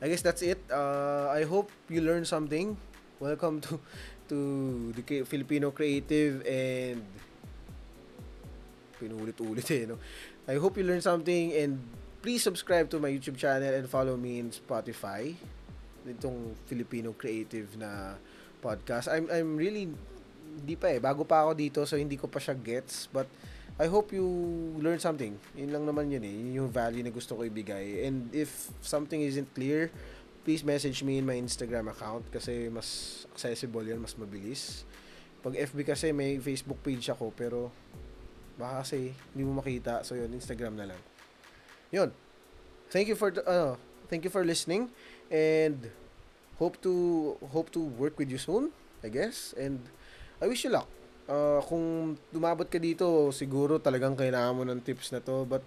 I 0.00 0.06
guess 0.08 0.22
that's 0.22 0.40
it. 0.40 0.62
Uh, 0.70 1.28
I 1.28 1.44
hope 1.44 1.68
you 1.90 2.00
learned 2.00 2.24
something. 2.24 2.78
Welcome 3.18 3.58
to 3.66 3.82
to 4.30 4.38
the 4.94 5.26
Filipino 5.26 5.74
Creative 5.74 6.40
and 6.46 7.02
pinulit-ulit 8.98 9.68
eh, 9.70 9.86
no? 9.86 9.96
I 10.48 10.56
hope 10.56 10.80
you 10.80 10.84
learned 10.88 11.04
something 11.04 11.52
and 11.52 11.76
please 12.24 12.40
subscribe 12.40 12.88
to 12.88 12.98
my 12.98 13.12
YouTube 13.12 13.36
channel 13.36 13.68
and 13.68 13.84
follow 13.84 14.16
me 14.16 14.40
in 14.40 14.48
Spotify. 14.48 15.36
Itong 16.08 16.56
Filipino 16.64 17.12
creative 17.12 17.76
na 17.76 18.16
podcast. 18.64 19.12
I'm 19.12 19.28
I'm 19.28 19.60
really 19.60 19.92
hindi 20.56 20.72
pa 20.80 20.96
eh. 20.96 21.04
Bago 21.04 21.28
pa 21.28 21.44
ako 21.44 21.52
dito 21.52 21.84
so 21.84 22.00
hindi 22.00 22.16
ko 22.16 22.32
pa 22.32 22.40
siya 22.40 22.56
gets 22.56 23.12
but 23.12 23.28
I 23.76 23.92
hope 23.92 24.16
you 24.16 24.24
learn 24.80 24.96
something. 24.96 25.36
Yun 25.52 25.68
lang 25.68 25.84
naman 25.84 26.08
yun 26.08 26.24
eh. 26.24 26.32
Yun 26.32 26.64
yung 26.64 26.70
value 26.72 27.04
na 27.04 27.12
gusto 27.12 27.36
ko 27.36 27.44
ibigay. 27.44 28.08
And 28.08 28.32
if 28.32 28.72
something 28.80 29.20
isn't 29.20 29.52
clear, 29.52 29.92
please 30.48 30.64
message 30.64 31.04
me 31.04 31.20
in 31.20 31.28
my 31.28 31.36
Instagram 31.36 31.92
account 31.92 32.24
kasi 32.32 32.72
mas 32.72 33.22
accessible 33.36 33.84
yan, 33.84 34.00
mas 34.00 34.16
mabilis. 34.16 34.88
Pag 35.44 35.60
FB 35.60 35.92
kasi 35.92 36.08
may 36.10 36.40
Facebook 36.40 36.80
page 36.80 37.04
ako 37.12 37.36
pero 37.36 37.68
Baka 38.58 38.82
kasi 38.82 39.14
hindi 39.32 39.42
mo 39.46 39.62
makita. 39.62 40.02
So 40.02 40.18
yun, 40.18 40.34
Instagram 40.34 40.74
na 40.74 40.90
lang. 40.90 41.00
Yun. 41.94 42.10
Thank 42.90 43.06
you 43.06 43.14
for 43.14 43.30
uh, 43.46 43.78
thank 44.10 44.26
you 44.26 44.32
for 44.34 44.42
listening 44.42 44.90
and 45.30 45.88
hope 46.58 46.82
to 46.82 47.36
hope 47.54 47.70
to 47.70 47.80
work 47.96 48.18
with 48.18 48.28
you 48.28 48.40
soon, 48.42 48.74
I 49.06 49.08
guess. 49.14 49.54
And 49.54 49.78
I 50.42 50.50
wish 50.50 50.66
you 50.66 50.74
luck. 50.74 50.90
Uh, 51.28 51.62
kung 51.62 52.16
dumabot 52.34 52.66
ka 52.66 52.82
dito, 52.82 53.30
siguro 53.30 53.78
talagang 53.78 54.18
kailangan 54.18 54.52
mo 54.58 54.62
ng 54.66 54.82
tips 54.82 55.14
na 55.14 55.22
to. 55.22 55.46
But 55.46 55.62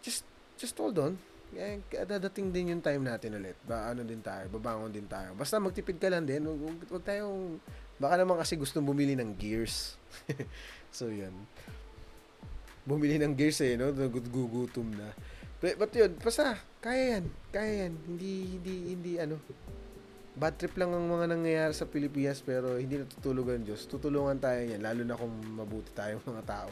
just 0.00 0.24
just 0.56 0.72
hold 0.80 0.96
on. 0.96 1.20
Eh, 1.52 1.84
dadating 1.92 2.48
din 2.48 2.72
yung 2.72 2.80
time 2.80 3.04
natin 3.04 3.36
ulit. 3.36 3.60
Ba, 3.68 3.92
ano 3.92 4.00
din 4.08 4.24
tayo, 4.24 4.48
babangon 4.48 4.88
din 4.88 5.04
tayo. 5.04 5.36
Basta 5.36 5.60
magtipid 5.60 6.00
ka 6.00 6.08
lang 6.08 6.24
din. 6.24 6.48
Huwag, 6.48 6.80
huwag 6.88 7.04
tayong, 7.04 7.60
baka 8.00 8.24
naman 8.24 8.40
kasi 8.40 8.56
gusto 8.56 8.80
bumili 8.80 9.12
ng 9.12 9.36
gears. 9.36 10.00
so, 10.96 11.12
yun 11.12 11.36
bumili 12.86 13.18
ng 13.18 13.34
gears 13.34 13.62
eh, 13.62 13.78
no? 13.78 13.90
Gugutom 13.94 14.94
na. 14.94 15.10
But, 15.62 15.78
but 15.78 15.94
yun, 15.94 16.18
basta, 16.18 16.58
kaya 16.82 17.18
yan. 17.18 17.24
Kaya 17.54 17.86
yan. 17.86 17.92
Hindi, 18.06 18.58
hindi, 18.58 18.74
hindi, 18.90 19.12
ano. 19.22 19.38
Bad 20.34 20.58
trip 20.58 20.74
lang 20.74 20.90
ang 20.90 21.06
mga 21.06 21.30
nangyayari 21.30 21.76
sa 21.76 21.86
Pilipinas 21.86 22.42
pero 22.42 22.80
hindi 22.80 22.98
natutulog 22.98 23.52
ang 23.52 23.62
Diyos. 23.62 23.86
Tutulungan 23.86 24.42
tayo 24.42 24.58
yan, 24.58 24.82
lalo 24.82 25.06
na 25.06 25.14
kung 25.14 25.30
mabuti 25.54 25.94
tayong 25.94 26.24
mga 26.34 26.42
tao. 26.42 26.68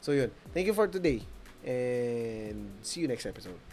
So 0.00 0.16
yun. 0.16 0.32
Thank 0.56 0.72
you 0.72 0.76
for 0.76 0.88
today. 0.88 1.20
And 1.60 2.72
see 2.80 3.04
you 3.04 3.08
next 3.10 3.28
episode. 3.28 3.69